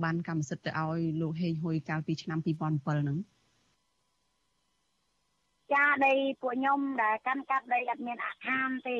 [0.05, 3.19] បានកម្មសិទ្ធិទៅឲ្យលោកហេងហ៊ុយកាលពីឆ្នាំ2007ហ្នឹង
[5.73, 8.99] ចាដីពួកខ្ញុំដែលកាន់កាប់ដីអត់មានអាខានទេ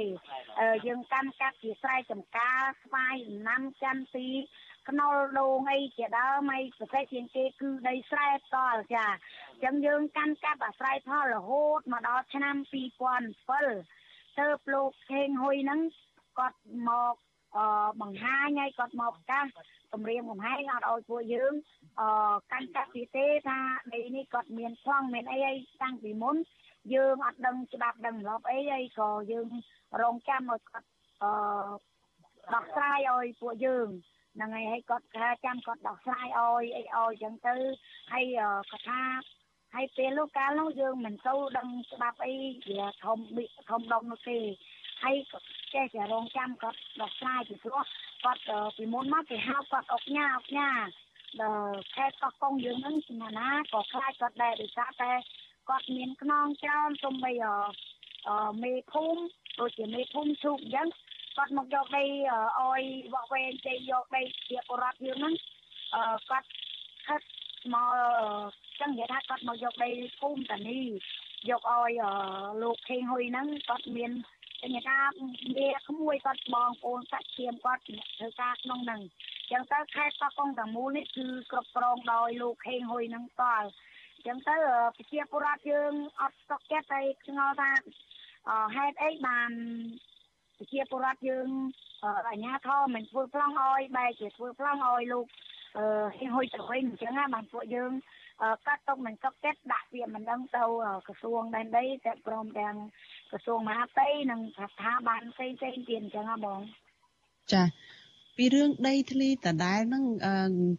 [0.87, 4.29] យើងកាន់កាប់ជាស្រែចម្ការស្វាយដំណាំចន្ទទី
[4.89, 8.39] ខ្នុរដូងអីជាដើមអីប្រទេសជាងគេគឺដីស្រែត
[8.75, 9.07] លចា
[9.53, 12.57] អញ្ចឹងយើងកាន់កាប់អាស្រ័យផលរហូតមកដល់ឆ្នាំ
[13.23, 15.81] 2007ទៅលោកខេងហ៊ុយហ្នឹង
[16.39, 17.15] គាត់មក
[17.57, 19.47] អឺបង្ហាញឲ្យគាត់មកប្រកាស
[19.95, 21.53] គម្រាមកំហែងអត់ឲ្យពួកយើង
[22.01, 23.59] អឺកាន់កាប់ពីទេថា
[23.95, 26.37] ដីនេះគាត់មានខ្លងមានអីអីតាំងពីមុន
[26.95, 29.49] យើងអត់ដឹងច្បាប់ដឹងម្លប់អីហើយក៏យើង
[30.03, 30.89] រងចាំឲ្យគាត់
[31.23, 31.31] អឺ
[32.55, 33.89] ដោះស្រាយឲ្យពួកយើង
[34.35, 37.55] ហ្នឹងហើយហើយគាត់ថាចាំគាត់ដោះស្រាយឲ្យអីឲ្យអញ្ចឹងទៅ
[38.13, 38.27] ហើយ
[38.71, 39.03] គាត់ថា
[39.75, 42.35] ហើយពេលនោះកាលនោះយើងមិនទៅដឹងច្បាប់អី
[42.69, 43.19] វាធំ
[43.71, 44.39] ធំដុំនោះទេ
[45.03, 45.17] ហើយ
[45.75, 47.83] ចេះតែរងចាំគាត់ដោះស្រាយពីព្រោះ
[48.25, 48.43] គាត់
[48.77, 50.71] ពីមុនមកគេហៅគាត់អុកញ៉ាអុកញ៉ា
[51.41, 55.13] ដល់ខេត្តកោះកុងយើងហ្នឹងចំណាក៏ខ្លាចគាត់ដែរដោយសារតែ
[55.69, 58.31] គាត់មានខ្នងច្រើនសំបីអ
[58.63, 59.21] មេភូមិ
[59.61, 60.89] ដូចជាមេភូមិជូកអញ្ចឹង
[61.37, 62.05] គាត់មកយកដី
[62.61, 62.83] អយ
[63.15, 65.35] វកវែងចេញយកដីជាបរដ្ឋយើងហ្នឹង
[66.31, 66.49] គាត់
[67.07, 67.23] ខិត
[67.75, 67.93] មក
[68.81, 70.81] ចឹងនិយាយថាគាត់មកយកដីភូមិតានី
[71.51, 71.93] យកឲ្យ
[72.63, 74.13] លោកខេងហ៊ុយហ្នឹងគាត់មាន
[74.65, 74.99] និយាយថា
[75.57, 79.01] វាក្មួយគាត់បងប្អូនសាច់ឈាមគាត់ធ្វើការក្នុងហ្នឹង
[79.51, 83.69] ចឹងទៅខេត្តកោះកុងទាំងមូលនេះគឺគ្រប់គ្រងដោយលោកខេងហ៊ុយហ្នឹងតល់
[84.27, 84.57] ចឹងទៅ
[84.97, 87.71] ប្រជាពលរដ្ឋយើងអត់ស្តុកចិត្តតែឆ្ងល់ថា
[88.77, 89.51] ហេតុអីបាន
[90.59, 91.49] ប្រជាពលរដ្ឋយើង
[92.29, 95.27] អាជ្ញាធរមិនធ្វើប្លង់ឲ្យបែរជាធ្វើប្លង់ឲ្យលោក
[95.79, 97.93] អឺហុយទៅវិញអញ្ចឹងណាបានពួកយើង
[98.67, 100.65] កាត់ទុកមិនទុកចិត្តដាក់ពាក្យមិនដឹងទៅ
[101.07, 102.77] ក្រសួងដែនដីតែព្រមទាំង
[103.35, 106.61] ក្រសួងមហាផ្ទៃនិងស្ថាប័នផ្សេងផ្សេងទៀតអញ្ចឹងណាបង
[107.53, 107.63] ចា
[108.37, 110.05] ពីរឿងដីធ្លីដដែលហ្នឹង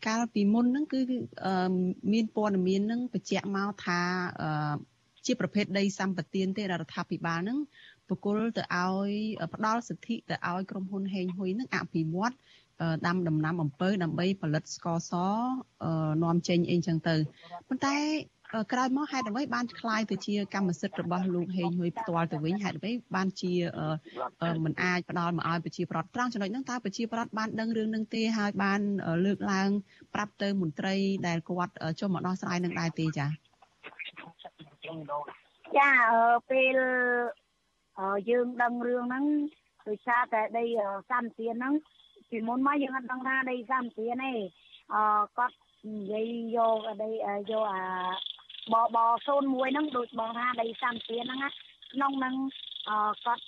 [0.07, 0.99] កាលពីមុនហ្នឹងគឺ
[2.13, 4.01] មានព័ត៌មានហ្នឹងបញ្ជាក់មកថា
[5.25, 7.59] ជាប្រភេទដីសម្បត្តិទេរដ្ឋាភិបាលហ្នឹង
[8.09, 9.11] បកគលទៅឲ្យ
[9.53, 12.33] ផ្ដល់សិទ្ធិទៅឲ្យក្រុមហ៊ុនហេងហ៊ុយនឹងអភិវឌ្ឍ
[13.07, 15.11] ដាំដំណាំអំពៅដើម្បីផលិតស្ករស
[16.23, 17.15] នាំចេញអីចឹងទៅ
[17.67, 17.95] ប៉ុន្តែ
[18.72, 23.52] ក្រោយមកហេតុអ្វីបានคล้ายទៅជាកម្មសិទ្ធិរបស់លោកហេងហ៊ុយផ្ទាល់ទៅវិញហេតុអ្វីបានជា
[24.64, 28.80] មិនអាចផ្ដល់មកឲ្យប្រជាប្រដ្ឋត្រង់ចំណុចហ្នឹងតើប្រជាប្រដ្ឋបានដឹងរឿងហ្នឹងទេហើយបាន
[29.24, 29.70] លើកឡើង
[30.14, 30.94] ប្រាប់ទៅមន្ត្រី
[31.26, 33.30] ដែលគាត់ចុះមកដោះស្រាយនឹងដែរទេចា៎
[35.78, 35.90] ចា
[36.50, 36.76] ពេល
[38.30, 39.24] យើងដឹងរឿងហ្នឹង
[39.88, 40.64] ដោយសារតែដី
[41.10, 41.74] សម្ទានហ្នឹង
[42.30, 44.32] ពីមុនមកយើងអត់ដឹងថាដីសម្ទានទេ
[44.94, 45.02] អឺ
[45.38, 45.56] គាត់
[45.88, 47.10] និយាយយកដី
[47.50, 47.82] យកអា
[48.73, 51.49] បប01ហ្នឹងដូចបងថាដីសម្ទានហ្នឹងណា
[51.93, 52.35] ក្នុងហ្នឹង
[52.89, 53.43] អឺគាត់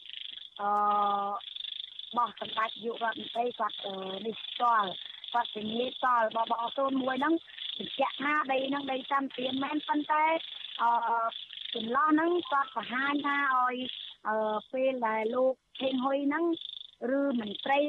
[0.60, 0.70] អឺ
[2.18, 3.78] បោះសម្ដេចយុរដ្ឋមន្ត្រីគាត់
[4.26, 4.90] នេះស្គាល់
[5.34, 7.34] គាត់ជំនាញតល់បប01ហ្នឹង
[7.78, 10.26] បញ្ជាក់ថាដីហ្នឹងដីសម្ទានមែនប៉ុន្តែ
[10.82, 10.90] អឺ
[11.74, 13.76] ចន្លោះហ្នឹងគាត់បង្ហាញថាឲ្យ
[14.28, 16.46] អឺពេលដែលលោកខេងហ៊ុយហ្នឹង
[17.18, 17.80] ឬមន្ត្រី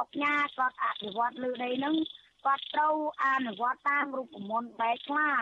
[0.00, 1.94] អុកញ៉ាគាត់អភិវឌ្ឍលើដីហ្នឹង
[2.46, 5.34] គាត់ត្រូវអនុវត្តតាមរូបមន្តបែបខ្លះ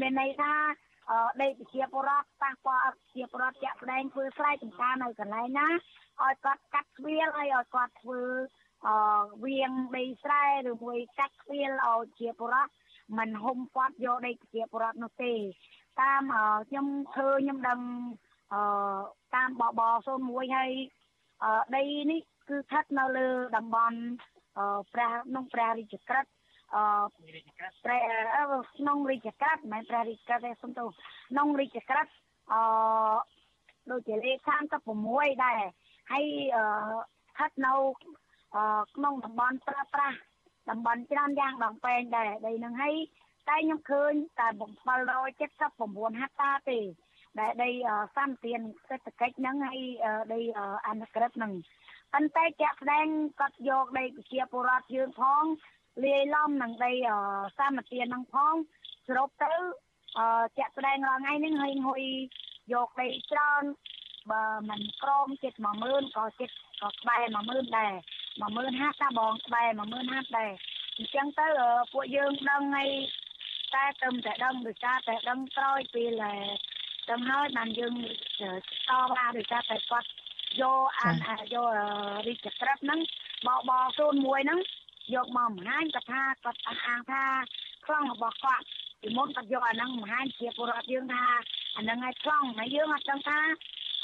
[0.00, 0.54] មានន័យថា
[1.42, 5.68] ដីប្រជាពលរដ្ឋប៉ះពាល់ប្រជាពលរដ្ឋជាក់ស្ដែងធ្វើស្រែចម្ការនៅកន្លែងណា
[6.22, 8.22] ឲ្យគាត់កាត់ស្វៀលហើយឲ្យគាត់ធ្វើ
[8.86, 12.72] អឺវៀងដីស្រែឬមួយកាត់ស្វៀលឲ្យជាពលរដ្ឋ
[13.18, 15.32] មិនហុំគាត់យកដីប្រជាពលរដ្ឋនោះទេ
[16.02, 16.22] តាម
[16.68, 16.86] ខ្ញុំ
[17.16, 17.80] ឃើញខ្ញុំដឹង
[18.52, 18.60] អឺ
[19.34, 19.80] តាមបប
[20.16, 20.72] 01ហើយ
[21.76, 21.82] ដី
[22.12, 23.98] នេះគឺស្ថិតនៅលើតំបន់
[24.92, 26.30] ព្រះក្នុងព្រះរាជក្រឹត្យ
[26.72, 26.82] អឺ
[27.84, 30.88] ព្រះក្នុងរាជក្រឹត្យមិនមែនព្រះរាជក្រឹត្យទេសុំទោស
[31.30, 32.12] ក្នុងរាជក្រឹត្យ
[32.52, 32.60] អឺ
[33.90, 34.38] ដូចជាលេខ
[34.92, 35.60] 36ដែរ
[36.12, 36.64] ហើយអឺ
[37.30, 37.74] ស្ថិតនៅ
[38.94, 40.18] ក្នុងតំបន់ប្រើប្រាស់
[40.70, 42.96] តំបន់ច្រើនយ៉ាងដងពេងដែរដីនឹងហើយ
[43.48, 44.48] តែខ្ញុំឃើញតែ
[45.34, 46.78] 779ហិកតាទេ
[47.40, 47.70] ដែលដី
[48.16, 49.80] សំទានសេដ្ឋកិច្ចហ្នឹងហើយ
[50.34, 50.40] ដី
[50.88, 51.52] អនុក្រឹតហ្នឹង
[52.12, 53.06] ប៉ុន្តែជាក់ស្ដែង
[53.40, 55.44] គាត់យកដីប្រជាពលរដ្ឋយើងផង
[56.02, 56.92] លាយឡំនឹងដី
[57.58, 58.54] សមទានហ្នឹងផង
[59.06, 59.52] សរុបទៅ
[60.58, 62.02] ជាក់ស្ដែងរាល់ថ្ងៃនេះហើយហុយ
[62.72, 63.64] យកដីច្រើន
[64.30, 67.92] បើមិនក្រមចិត្ត10000ក៏ចិត្តក៏ក្បែរ10000ដែរ
[68.42, 70.52] 10000ហាត់តាបងក្បែរ10000ហាត់ដែរ
[70.96, 71.46] អញ្ចឹងទៅ
[71.92, 72.90] ពួកយើងដឹងហើយ
[73.74, 76.22] តែទៅតែដឹងដោយសារតែដឹងក្រោយពេល
[77.10, 77.94] ដឹងហើយបានយើង
[78.90, 80.08] តបថាដោយសារតែគាត់
[80.60, 81.16] យកអាន
[81.54, 81.68] យក
[82.26, 83.00] រីកក្រិតហ្នឹង
[83.46, 84.60] បប01ហ្នឹង
[85.14, 87.24] យកមកបង្ហាញគាត់ថាគាត់អះអាងថា
[87.86, 88.66] ខ្លងរបស់គាត់
[89.00, 91.24] ពីមុនគាត់យកអាហ្នឹងបង្ហាញជាពលរដ្ឋយើងថា
[91.76, 93.40] អាហ្នឹងឲ្យខ្លងហើយយើងអត់ដឹងថា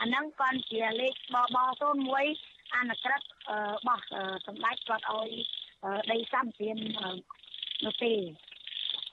[0.00, 1.56] អាហ្នឹងគាត់ជាលេខបប
[2.16, 4.04] 01អនុក្រឹតរបស់
[4.46, 5.30] សម្ដេចគាត់ឲ្យ
[6.10, 6.76] ដីសម្ពាន
[7.84, 8.14] នោះទេ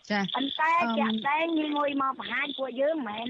[0.09, 1.39] ចាប៉ុន្តែជាក់តែ
[1.77, 3.29] មួយមកបង្ហាញពួកយើងមិន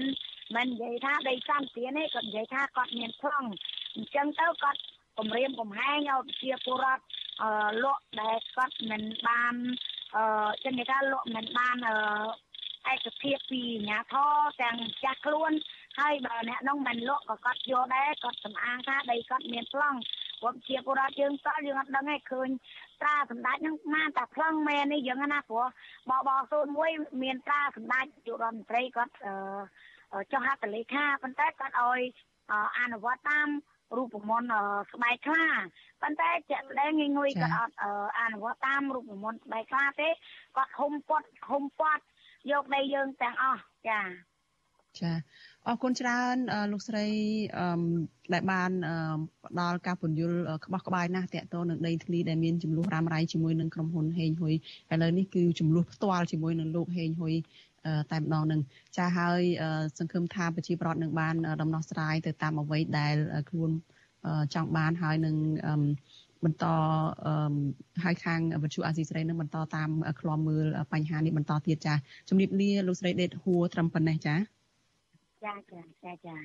[0.56, 3.44] មិននិយាយថាដីសម្ពានទេគាត់និយាយថាគាត់មានខ្លង
[3.94, 4.80] អញ្ចឹងទៅគាត់
[5.18, 7.17] គម្រាមកំហែងឲ្យប្រជាពលរដ្ឋអឺ
[7.84, 9.54] លក់ដែលគាត់មិនបាន
[10.16, 11.96] អឺចឹងគេថាលក់មិនបានអឺ
[12.92, 14.32] ឯកភាពពីអាញាធរ
[14.62, 15.52] ទាំងចាស់ខ្លួន
[15.98, 19.98] ហើយបើអ្នកនោះមិនលក់ក៏គាត់យកដែរគាត់សំអាងថាដីគាត់មានប្លង់
[20.40, 22.48] ព្រោះជាពលរដ្ឋយើងតល់យើងអត់ដឹងឯងឃើញ
[23.02, 25.66] ត្រាសម្ដេចហ្នឹងបានតែប្លង់មែននេះយើងណាព្រោះ
[26.10, 26.30] បប
[26.76, 32.00] 01មានត្រាសម្ដេចយុរដ្ឋមន្ត្រីគាត់អឺចុះហត្ថលេខាប៉ុន្តែគាត់ឲ្យ
[32.78, 33.48] អនុវត្តតាម
[33.96, 34.54] រូបមន្ត
[34.92, 35.46] ស្បែកខ្លា
[36.02, 37.74] ប៉ុន្តែជាក់ស្ដែងងុយគាត់អត់
[38.20, 40.08] អនុវត្តតាមរូបមន្តស្បែកខ្លាទេ
[40.56, 42.02] គាត់ហុំពាត់ហុំពាត់
[42.52, 44.00] យកដីយើងទាំងអស់ចា
[45.00, 45.12] ចា
[45.66, 46.36] អរគុណច្រើន
[46.72, 47.06] លោកស្រី
[48.32, 48.70] ដែលបាន
[49.46, 54.54] ផ្ដល់ការពន្យល់ក្បោះក្បាយណាស់តកតនឹងដីធ្លីដែលមានចំនួនរ៉ាំរ៉ៃជាមួយនឹងក្រុមហ៊ុនហេងហ៊ុយ
[54.92, 57.34] ឥឡូវនេះគឺចំនួនផ្ទាល់ជាមួយនឹងលោកហេងហ៊ុយ
[58.12, 58.60] តែម្ដងនឹង
[58.96, 59.42] ចាហើយ
[59.98, 63.14] សង្ឃឹមថាប្រជាប្រដ្ឋនឹងបានដំណោះស្រាយទៅតាមអ្វីដែល
[63.50, 63.70] ខ្លួន
[64.54, 65.36] ចង់បានហើយនឹង
[66.44, 66.64] បន្ត
[68.04, 69.90] ហើយខាងវិទ្យុអាស៊ីសេរីនឹងបន្តតាម
[70.20, 71.94] ឃ្លាំមើលបញ្ហានេះបន្តទៀតចា
[72.28, 74.34] ជំរាបលាលោកស្រីដេតហួរត្រឹមប៉ុណ្ណេះចា
[75.44, 76.36] ចាចាចាចា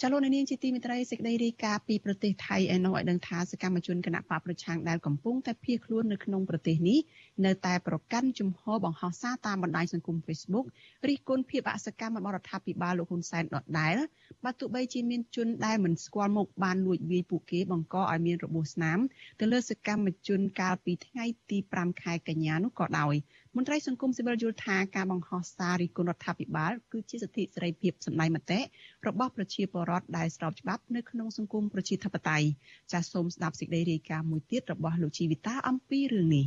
[0.00, 6.98] ចាចាលោកនាងជាទីមេត្រីសេចក្តីរាយការណ៍ពីប្រទេសថៃឯណោះឲ្យដឹងថាសកម្មជនគណៈបកប្រឆាំងដែលកំពុងតែភៀសខ្លួននៅក្នុងប្រទេសនេះ
[7.46, 10.66] នៅតែប្រកាន់ជំហរបង្ហោះសារតាមបណ្ដាញសង្គម Facebook
[11.08, 13.96] រិះគន់ភាពអសកម្មរបស់រដ្ឋាភិបាលលោកហ៊ុនសែនដដែល
[14.44, 18.98] បើទោះបីជាមានជនដែលមិនស្គាល់មុខបានលួចវាយពួកគេបង្កឲ្យមានរបួសស្នាម
[19.40, 23.14] ទៅលើសកម្មជនកាលពីថ្ងៃទី5ខែកញ្ញានោះក៏ដោយ
[23.56, 28.60] មន្ត្រីសង្គមស៊ីវិលយល់ថាការបង្ហោះសាររិះគន់រដ្ឋាភិបាលគឺជាសិទ្ធិសេរីភាពសម្ដែងមតិ
[29.06, 32.46] របស់ប្រជាពលរដ្ឋដែលស្របច្បាប់នៅក្នុងសង្គមប្រជាធិបតេយ្យ
[32.92, 36.46] ចាសសូមស្ដាប់សេចក្តីរាយការណ៍មួយទៀតរបស់លោកជីវិតាអំពីរឿងនេះ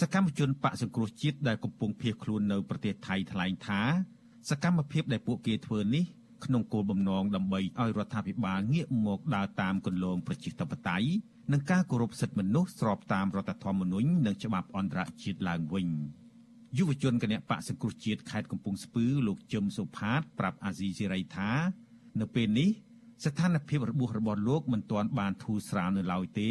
[0.00, 3.80] សកម្មជនបកសង្គ្រោះជាតិដែលកំពុងភៀសខ្លួននៅប្រទេសថៃថ្លែងថា
[4.50, 6.04] សកម្មភាពដែលពួកគេធ្វើនេះ
[6.44, 11.08] ក្នុងគោលបំណងដើម្បីឲ្យរដ្ឋាភិបាលងាកមកដើរតាមគន្លងប្រជាធិបតេយ្យ
[11.52, 15.88] និងការគោរពសិទ្ធិមនុស្សស្របតាមរដ្ឋធម្មនុញ្ញនិងច្បាប់អន្តរជាតិឡើងវិញ។
[16.76, 21.50] យុវជនគណៈបកសង្គ្រោះជាតិខេត្តកំពង់ស្ពឺលោកជឹមសុផាតប្រាប់អាស៊ីសេរីថា
[22.20, 22.70] នៅពេលនេះ
[23.24, 26.50] ស្ថានភាពរបួសរបស់លោកមិនទាន់បានធូរស្រាលនៅឡើយទេ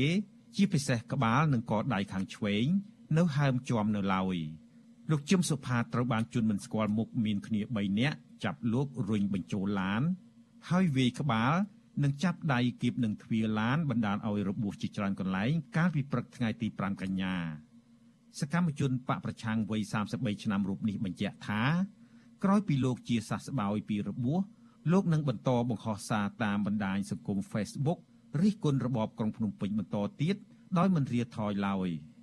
[0.55, 2.65] ជាពិសេសក្បាលនិងកដៃខាងឆ្វេង
[3.17, 4.38] នៅហើមជាំនៅឡើយ
[5.11, 10.01] លោកជឹមសុផាតត្រូវបានជន់មិនស្គាល់មុខមានគ្នា3នាក់ចាប់លោករុញបញ្ចូលឡាន
[10.69, 11.53] ហើយវាយក្បាល
[12.03, 17.36] និងចាប់ដៃគៀបនឹងទ្វារឡានបណ្ដាលឲ្យរបួសជាច្រើនកន្លែងកាលពីព្រឹកថ្ងៃទី5កញ្ញា
[18.39, 19.81] សកម្មជនបកប្រឆាំងវ័យ
[20.13, 21.61] 33ឆ្នាំរូបនេះបញ្ជាក់ថា
[22.43, 24.39] ក្រោយពីលោកជាសះស្បើយពីរបួស
[24.91, 27.99] លោកនឹងបន្តបង្ហោះសារតាមបណ្ដាញសង្គម Facebook
[28.41, 30.36] រិះគន់របបក្រុងភ្នំពេញបន្តទៀត
[30.77, 31.89] ដោយមិនរាថយឡើយ។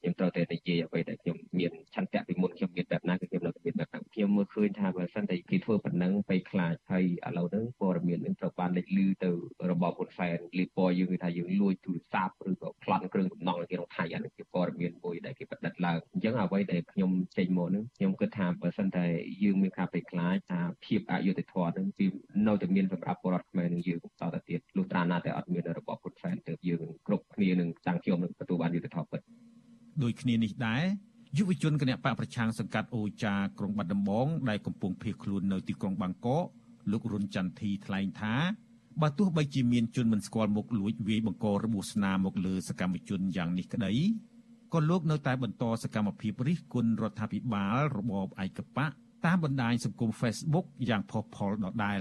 [0.00, 9.30] ខ្ញុំត្រូវតែនិយាយអ្វីដែលខ្ញុំមានឆន្ទៈពីមុនខ្ញុំមានបែបណាគឺខ្ញុំនៅតែមានបែបហ្នឹងខ្ញុំមើលឃើញថាបើសិនតែគេធ្វើប៉ុណ្ណឹងទៅខ្លាចហើយឥឡូវហ្នឹងព័ត៌មាននឹងត្រូវបានលេចលឺទៅ
[9.70, 19.04] របបហ៊ុនសែនលីពណ៌យើងគឺថាយើងលួចទូរស័ព្ទឬក៏ប្លន់គ្រឿងបំណងគេក្នុងថៃអានេះជាព័ត៌មានមួយដែលគេបដិទ្ធឡើងអញ្ចឹងអ្វីដែលខ្ញុំចេញមកហ្នឹងខ្ញុំគិតថាបើសិនតែ
[19.42, 22.06] យើងមានការភ័យខ្លាចថាភាពអយុត្តិធម៌ហ្នឹងគឺ
[22.46, 29.22] នៅតែមានសម្រាប់ពលរដ្ឋខ្មែរនឹងយើងតទៅទៀតលុះត្រាណាតែអត់មានរបបហ៊ុនសែនទៅយើងគ្រប់គ្នានឹងចាំងខ្ញុំនឹងទទួលបានយុត្តិធម៌ពិត
[30.02, 30.84] ដូចគ្នានេះដែរ
[31.36, 36.44] យុវជនគណៈបកប្រឆាំងសង្កាត់អូចាក្រុងបាត់ដំបងដែលកំពុងភៀសខ្លួននៅទីក្រុងបាងកក
[36.90, 38.34] លោករុនចន្ទធីថ្លែងថា
[39.02, 43.92] បើទោះបីជាមានជនមិនស្គាល់មុខលួចវាយបង្ករបួសស្នាមមកលើសកម្មជនយ៉ាងនេះក្តី
[44.72, 48.90] ក៏លោកនៅតែបន្តសកម្មភាពរិះគន់រដ្ឋាភិបាលរបបឯកបក
[49.26, 51.98] តាមបណ្ដាញសង្គម Facebook យ៉ាងផុសផុលដដែល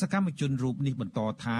[0.00, 1.58] សកម្មជនរូបនេះបន្តថា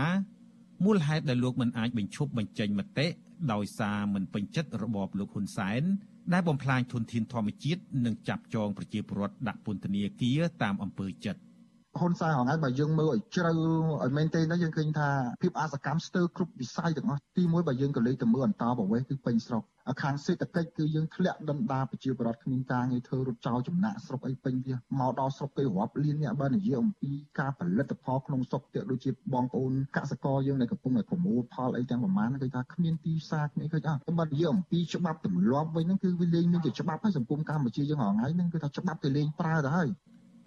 [0.85, 3.07] មូលហេតុដែលលោកមិនអាចបញ្ឈប់បញ្ចេញមតិ
[3.53, 5.83] ដោយសារមិនពេញចិត្តរបបលោកហ៊ុនសែន
[6.33, 11.41] ដែលបំផ្លាញធនធានធម្មជាតិនិងចាប់ចងប្រជាពលរដ្ឋដាក់ពន្ធនាគារតាមអំពើចិត្ត
[12.01, 15.09] ហ៊ុនសែនហងៃបើយើងមើលឲ្យជ្រៅឲ្យមែនទេណាយើងឃើញថា
[15.43, 19.63] ភាពអសកម្មស្ទើរគ្រប់វិស័យទាំងអស់ទីមួយបើយើងក៏លេខទៅមើលអន្តរប្រវេសគឺពេញស្រុក
[20.03, 39.89] ខាងសេដ្ឋកិច្ចគឺយើងធ្លាក់ដុនដាប្រជាពលរដ្ឋគ្មានការងារធ្វើរត់ចោលចំណាក់ស្រុកអីពេញវាមកដល់ស្រុកគេរាប់លានអ្នកបើនិយាយអំពីការផលិតផលក្នុងស្រុកទៀតដូចជាបងប្អូនកសិករយើងដែលកំពុងតែប្រមូលផលអីទាំងប្រមាណគេថាគ្មានទីផ្សារគ្មានឃើញអត់បើនិយាយអំពីច្បាប់ទម្លាប់វិញហ្នឹងគឺវាលេងមានជាច្បាប់ហើយសង្គមកម្ពុជាយើងហងៃហ្នឹងគឺថាច្បាប់គេលេងប្រើទៅហើយ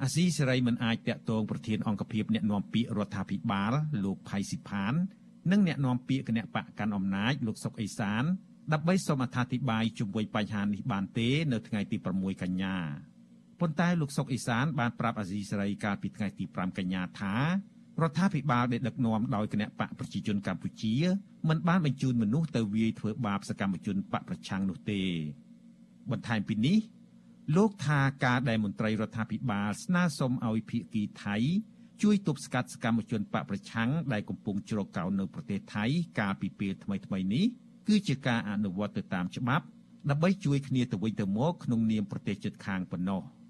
[0.03, 3.73] អាស៊ីសេរីមិនអាចតាក់ទងប្រធានអង្គភិបអ្នកណែនាំពាក្យរដ្ឋាភិបាល
[4.03, 4.93] លោកផៃស៊ីផាន
[5.51, 8.23] និងអ្នកណែនាំពាក្យគណៈបកកាន់អំណាចលោកសុកអេសាន
[8.73, 12.75] ដើម្បីសូមអត្ថាធិប្បាយជុំវិញបញ្ហានេះបានទេនៅថ្ងៃទី6កញ្ញា
[13.59, 17.35] ប៉ុន្តែលោកសុកអេសានបានប្រាប់អាស៊ីសេរីកាលពីថ្ងៃទី5កញ្ញាថា
[18.01, 20.95] រដ្ឋាភិបាលដែលដឹកនាំដោយគណៈបកប្រជាជនកម្ពុជា
[21.49, 25.01] មិនបានបញ្ជូនមនុស្សទៅវាយធ្វើបាបសកម្មជនបកប្រឆាំងនោះទេ
[26.11, 26.77] បន្ថែមពីនេះ
[27.55, 31.35] លោកថាការដែលមន្ត្រីរដ្ឋាភិបាលស្នើសុំឲ្យភៀកគីថៃ
[32.01, 35.85] ជួយទប់ស្កាត់សកម្មជនបកប្រឆាំងដែលកំពុងជ្រកកោននៅប្រទេសថៃ
[36.19, 37.45] កាលពីពេលថ្មីៗនេះ
[37.87, 39.65] គឺជាការអនុវត្តទៅតាមច្បាប់
[40.09, 43.21] ដើម្បីជួយគ្នាទៅវិញទៅមកក្នុងនាមប្រទេសជិតខាងប៉ុណ្ណោះ។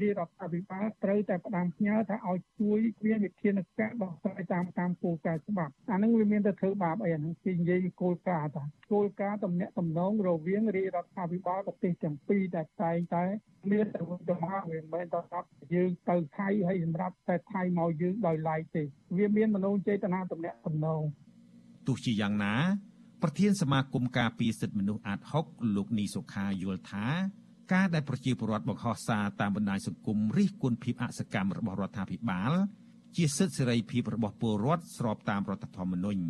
[0.00, 13.24] រាជរដ្ឋាភិបាលត្រូវតែផ្ដាំផ្ញើថាឲ្យជួយគ្មានវិធានការដោះស្រាយតាមតាមគោលការណ៍ច្បាប់អានឹងវាមានតែធ្វើបាបអីអានឹងគេនិយាយគោលការណ៍តាគោលការណ៍តំណាក់តំណងរវាងរាជរដ្ឋាភិបាលប្រទេសទាំងពីរដែលតែងតែ
[13.72, 18.82] មានតែទៅមកវាមិនមែនទៅដល់យើងទៅថៃហើយសម្រាប់តែថៃមកយើងដោយឡែកទេ
[19.16, 21.02] វាមានមនោចេតនាតំណាក់តំណង
[21.86, 22.54] ទោះជាយ៉ាងណា
[23.22, 27.06] ប្រធានសមាគមការពារសិទ្ធិមនុស្សអាត6លោកនីសុខាយល់ថា
[27.72, 32.52] ការដែលប្រជាពលរដ្ឋបង្ហោះសារតាមបណ្ដាញសង្គមរិះគន់ភាពអសកម្មរបស់រដ្ឋាភិបាល
[33.16, 36.22] ជាសិទ្ធិសេរីភាពរបស់ពលរដ្ឋស្របតាមរដ្ឋធម្មនុញ្ញ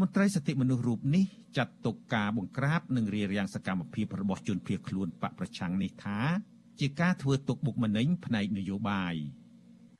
[0.00, 1.24] មន្ត្រីសិទ្ធិមនុស្សរូបនេះ
[1.56, 6.18] ចាត់ទុកការបង្ក្រាបនិងរារាំងសកម្មភាពរបស់ជនភៀសខ្លួនបកប្រឆាំងនេះថា
[6.80, 9.14] ជាការធ្វើទុកបុកម្នេញផ្នែកនយោបាយ។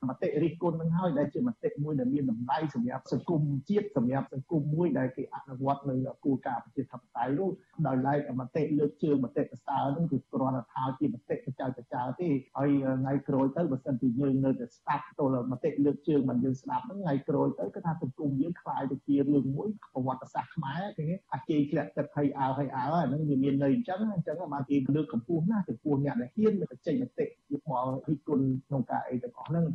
[0.09, 5.95] មតិរិះគន់នឹងហើយដែលជាមតិមួយដែលមានតម្លៃសម្រាប់សង្គមជាតិសម្រាប់សង្គមមួយដែលគេអនុវត្តនៅ
[6.25, 7.49] គោលការណ៍ប្រជាធិបតេយ្យនោះ
[7.87, 12.69] ដោយឡែកមតិលើកជើងមតិកសើនឹងគឺគ្រាន់តែថាជាមតិកចៅកចៅទេហើយ
[13.01, 29.65] ថ្ងៃក្រោយទៅបើសិនជាយើងនៅតែស្ដាប់ទល់មតិលើកជើងមិនយើងស្ដាប់ហ្នឹងថ្ងៃក្រោយទៅគឺថាសង្គមយើងខ្លាយទៅជារឿងមួយប្រវត្តិសាស្ត្រខ្មែរគេអាជ័យធ្លាក់ទឹកហើយអើហើយអើហ្នឹងវាមានន័យអញ្ចឹងអញ្ចឹងមកគេលើកកម្ពស់ណាចំពោះអ្នកដែលហ៊ានទៅចេញមតិយោបល់រិះគន់ក្នុងការអីទាំងអស់ហ្នឹង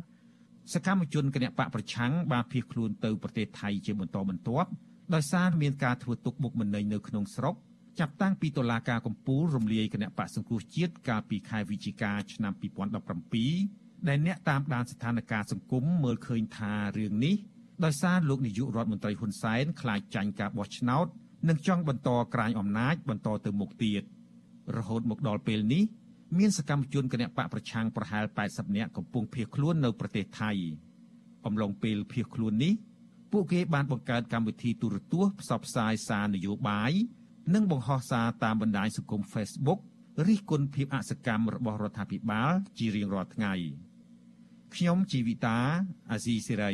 [0.73, 4.69] សកម្មជនគណបកប្រឆាំងបានភៀសខ្លួនទៅប្រទេសថៃជាបន្តបន្ទាប់
[5.13, 7.55] ដោយសារមានការធ្វើទុកបុកម្នេញនៅក្នុងស្រុក
[7.99, 12.53] ចាប់តាំងពីតុលាការកំពូលរំលាយគណៈបកសង្គ្រោះជាតិកាលពីខែវិច្ឆិកាឆ្នាំ
[13.29, 17.35] 2017ដែលអ្នកតាមដានស្ថានភាពសង្គមមើលឃើញថារឿងនេះ
[17.85, 21.05] ដោយសារលោកនាយករដ្ឋមន្ត្រីហ៊ុនសែនខ្លាចចាញ់ការបោះឆ្នោត
[21.49, 24.03] និងចង់បន្តក្រាញអំណាចបន្តទៅមុខទៀត
[24.77, 25.83] រហូតមកដល់ពេលនេះ
[26.37, 30.51] មានសកម្មជនគណបកប្រឆាំងប្រហែល80នាក់កំពុងភៀសខ្លួននៅប្រទេសថៃ
[31.45, 32.73] អំឡុងពេលភៀសខ្លួននេះ
[33.31, 36.91] ពួកគេបានបង្កើតកម្មវិធីទូរទស្សន៍ផ្សព្វផ្សាយសារនយោបាយ
[37.53, 39.79] និងបង្ហោះសារតាមបណ្ដាញសង្គម Facebook
[40.27, 43.53] រិះគន់ភាពអសកម្មរបស់រដ្ឋាភិបាលជារៀងរាល់ថ្ងៃ
[44.75, 45.57] ខ្ញុំជីវិតា
[46.11, 46.73] អាស៊ីសេរី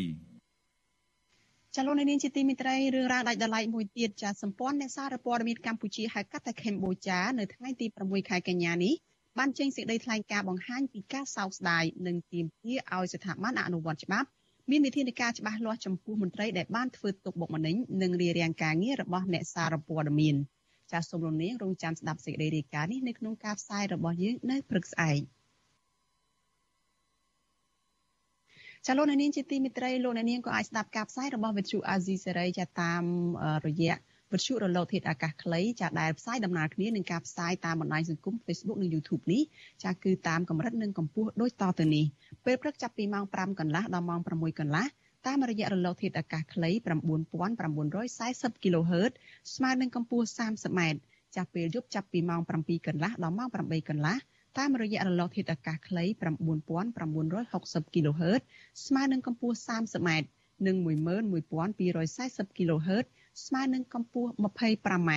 [1.75, 8.93] ចលនានាងជាទីមិត្តរីរឿងរ៉ាវដាច់ដライមួយទៀតចាសម្ព័ន្ធអ្នកសារព័ត៌មានកម្ពុជាហៅកាត់ថាកម្ពុជានៅថ្ងៃទី6ខែកញ្ញានេះ
[9.37, 14.27] បានចេញសេចក្តីថ្លែងការណ៍បង្ហាញពីការសោកស្ដាយនិងទាមទារឲ្យស្ថាប័នអនុវត្តច្បាប់
[14.71, 20.35] មានវិធានការច្បាស់លាស់ចំពោះមន្ត្រីដែលបានធ្វើទុកបុកម្នេញនិងរារាំងការងាររបស់អ្នកសារព័ត៌មាន
[20.91, 25.19] ចាសសូមរំលឹករងចាំស្ដាប់សេចក្តីរាយការណ៍នេះនៅក្នុងការផ្សាយរបស់យើងនៅព្រឹកស្អែក
[28.85, 33.03] ចាលោកនាងជាទីមិត្តរីលោកនាងក៏អាចស្ដាប់ការផ្សាយរបស់វិទ្យុអាស៊ីសេរីចាតាម
[33.65, 33.95] រយៈ
[34.33, 39.41] វិទ្យុរលកធាតុអាកាសខ្លីចាដែលផ្សាយដំណើរគ្នានឹងការផ្សាយតាមបណ្ដាញសង្គម Facebook និង YouTube នេះ
[39.83, 42.05] ចាគឺតាមកម្រិតនិងកម្ពស់ដូចតទៅនេះ
[42.45, 44.85] ពេលព្រឹកចាប់ពីម៉ោង5កន្លះដល់ម៉ោង6កន្លះ
[45.27, 46.69] តាមរយៈរលកធាតុអាកាសខ្លី
[47.43, 49.11] 9940 kHz
[49.55, 50.81] ស្មើនឹងកម្ពស់ 30m
[51.35, 54.17] ចាប់ពេលយប់ចាប់ពីម៉ោង7កន្លះដល់ម៉ោង8កន្លះ
[54.57, 56.03] តាមរយៈរលកធាតុអាកាសខ្លី
[56.79, 58.41] 9960 kHz
[58.85, 60.09] ស្មើនឹងកម្ពស់ 30m
[60.67, 63.05] និង11240 kHz
[63.45, 65.11] ស្មើនឹងកម្ពស់ 25m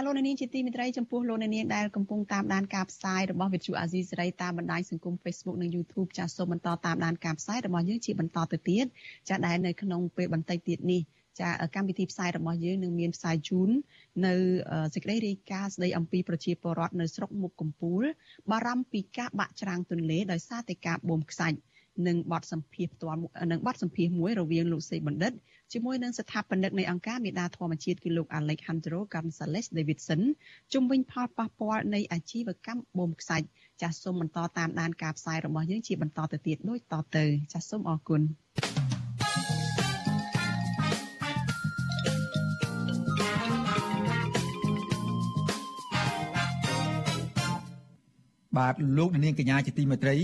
[0.00, 8.86] ាលោកនាងជាទីមេត្រីចំពោះលោកនាងដែលកំពុងតាមដានការផ្សាយរបស់វិទ្យុអាស៊ីសេរីតាមបណ្ដាញសង្គម Facebook និង YouTube ចាសសូមបន្តតាមដានការផ្សាយរបស់យើងជាបន្តទៅទៀត
[9.28, 11.02] ចាដែលនៅក្នុងពេលបន្តិចទៀតនេះ
[11.38, 13.70] ចាកម្មវិធីផ្សាយរបស់យើងនឹងមានផ្សាយជូន
[14.26, 14.34] នៅ
[14.94, 18.02] សេចក្តីរាយការណ៍ស្តីអំពីប្រជាពលរដ្ឋនៅស្រុកមុខកំពូល
[18.50, 21.58] បារម្ភពីការបាក់ច្រាំងទន្លេដោយសារតែការបូមខ្សាច់
[22.06, 23.18] និងបទសម្ភាសផ្ទាល់
[23.52, 25.32] នឹងបទសម្ភាសមួយរវាងលោកសេបណ្ឌិត
[25.72, 30.22] ជាមួយនឹងស្ថាបនិកនៃអង្គការមេដាធម្មជាតិគឺលោក Alejandro Gonzalez Davidson
[30.74, 33.46] ជំវិញផលប៉ះពាល់នៃអាជីវកម្មបូមខ្សាច់
[33.82, 38.22] ចាសសូមបន្តតាមដានការផ្សាយរបស់យើងជាបន្តទៅទៀតដូចតទៅចាសសូមអរគុណ
[48.58, 50.16] បាទលោកនាងកញ្ញាជាទីមេត្រី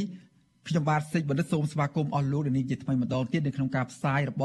[0.68, 4.44] ខ្ញុំបាទសេចបណ្ឌិតសូមស្វាគមន៍អស់លោកនាងជាថ្មីម្ដងទៀតនៅក្នុងការផ្សាយរបស់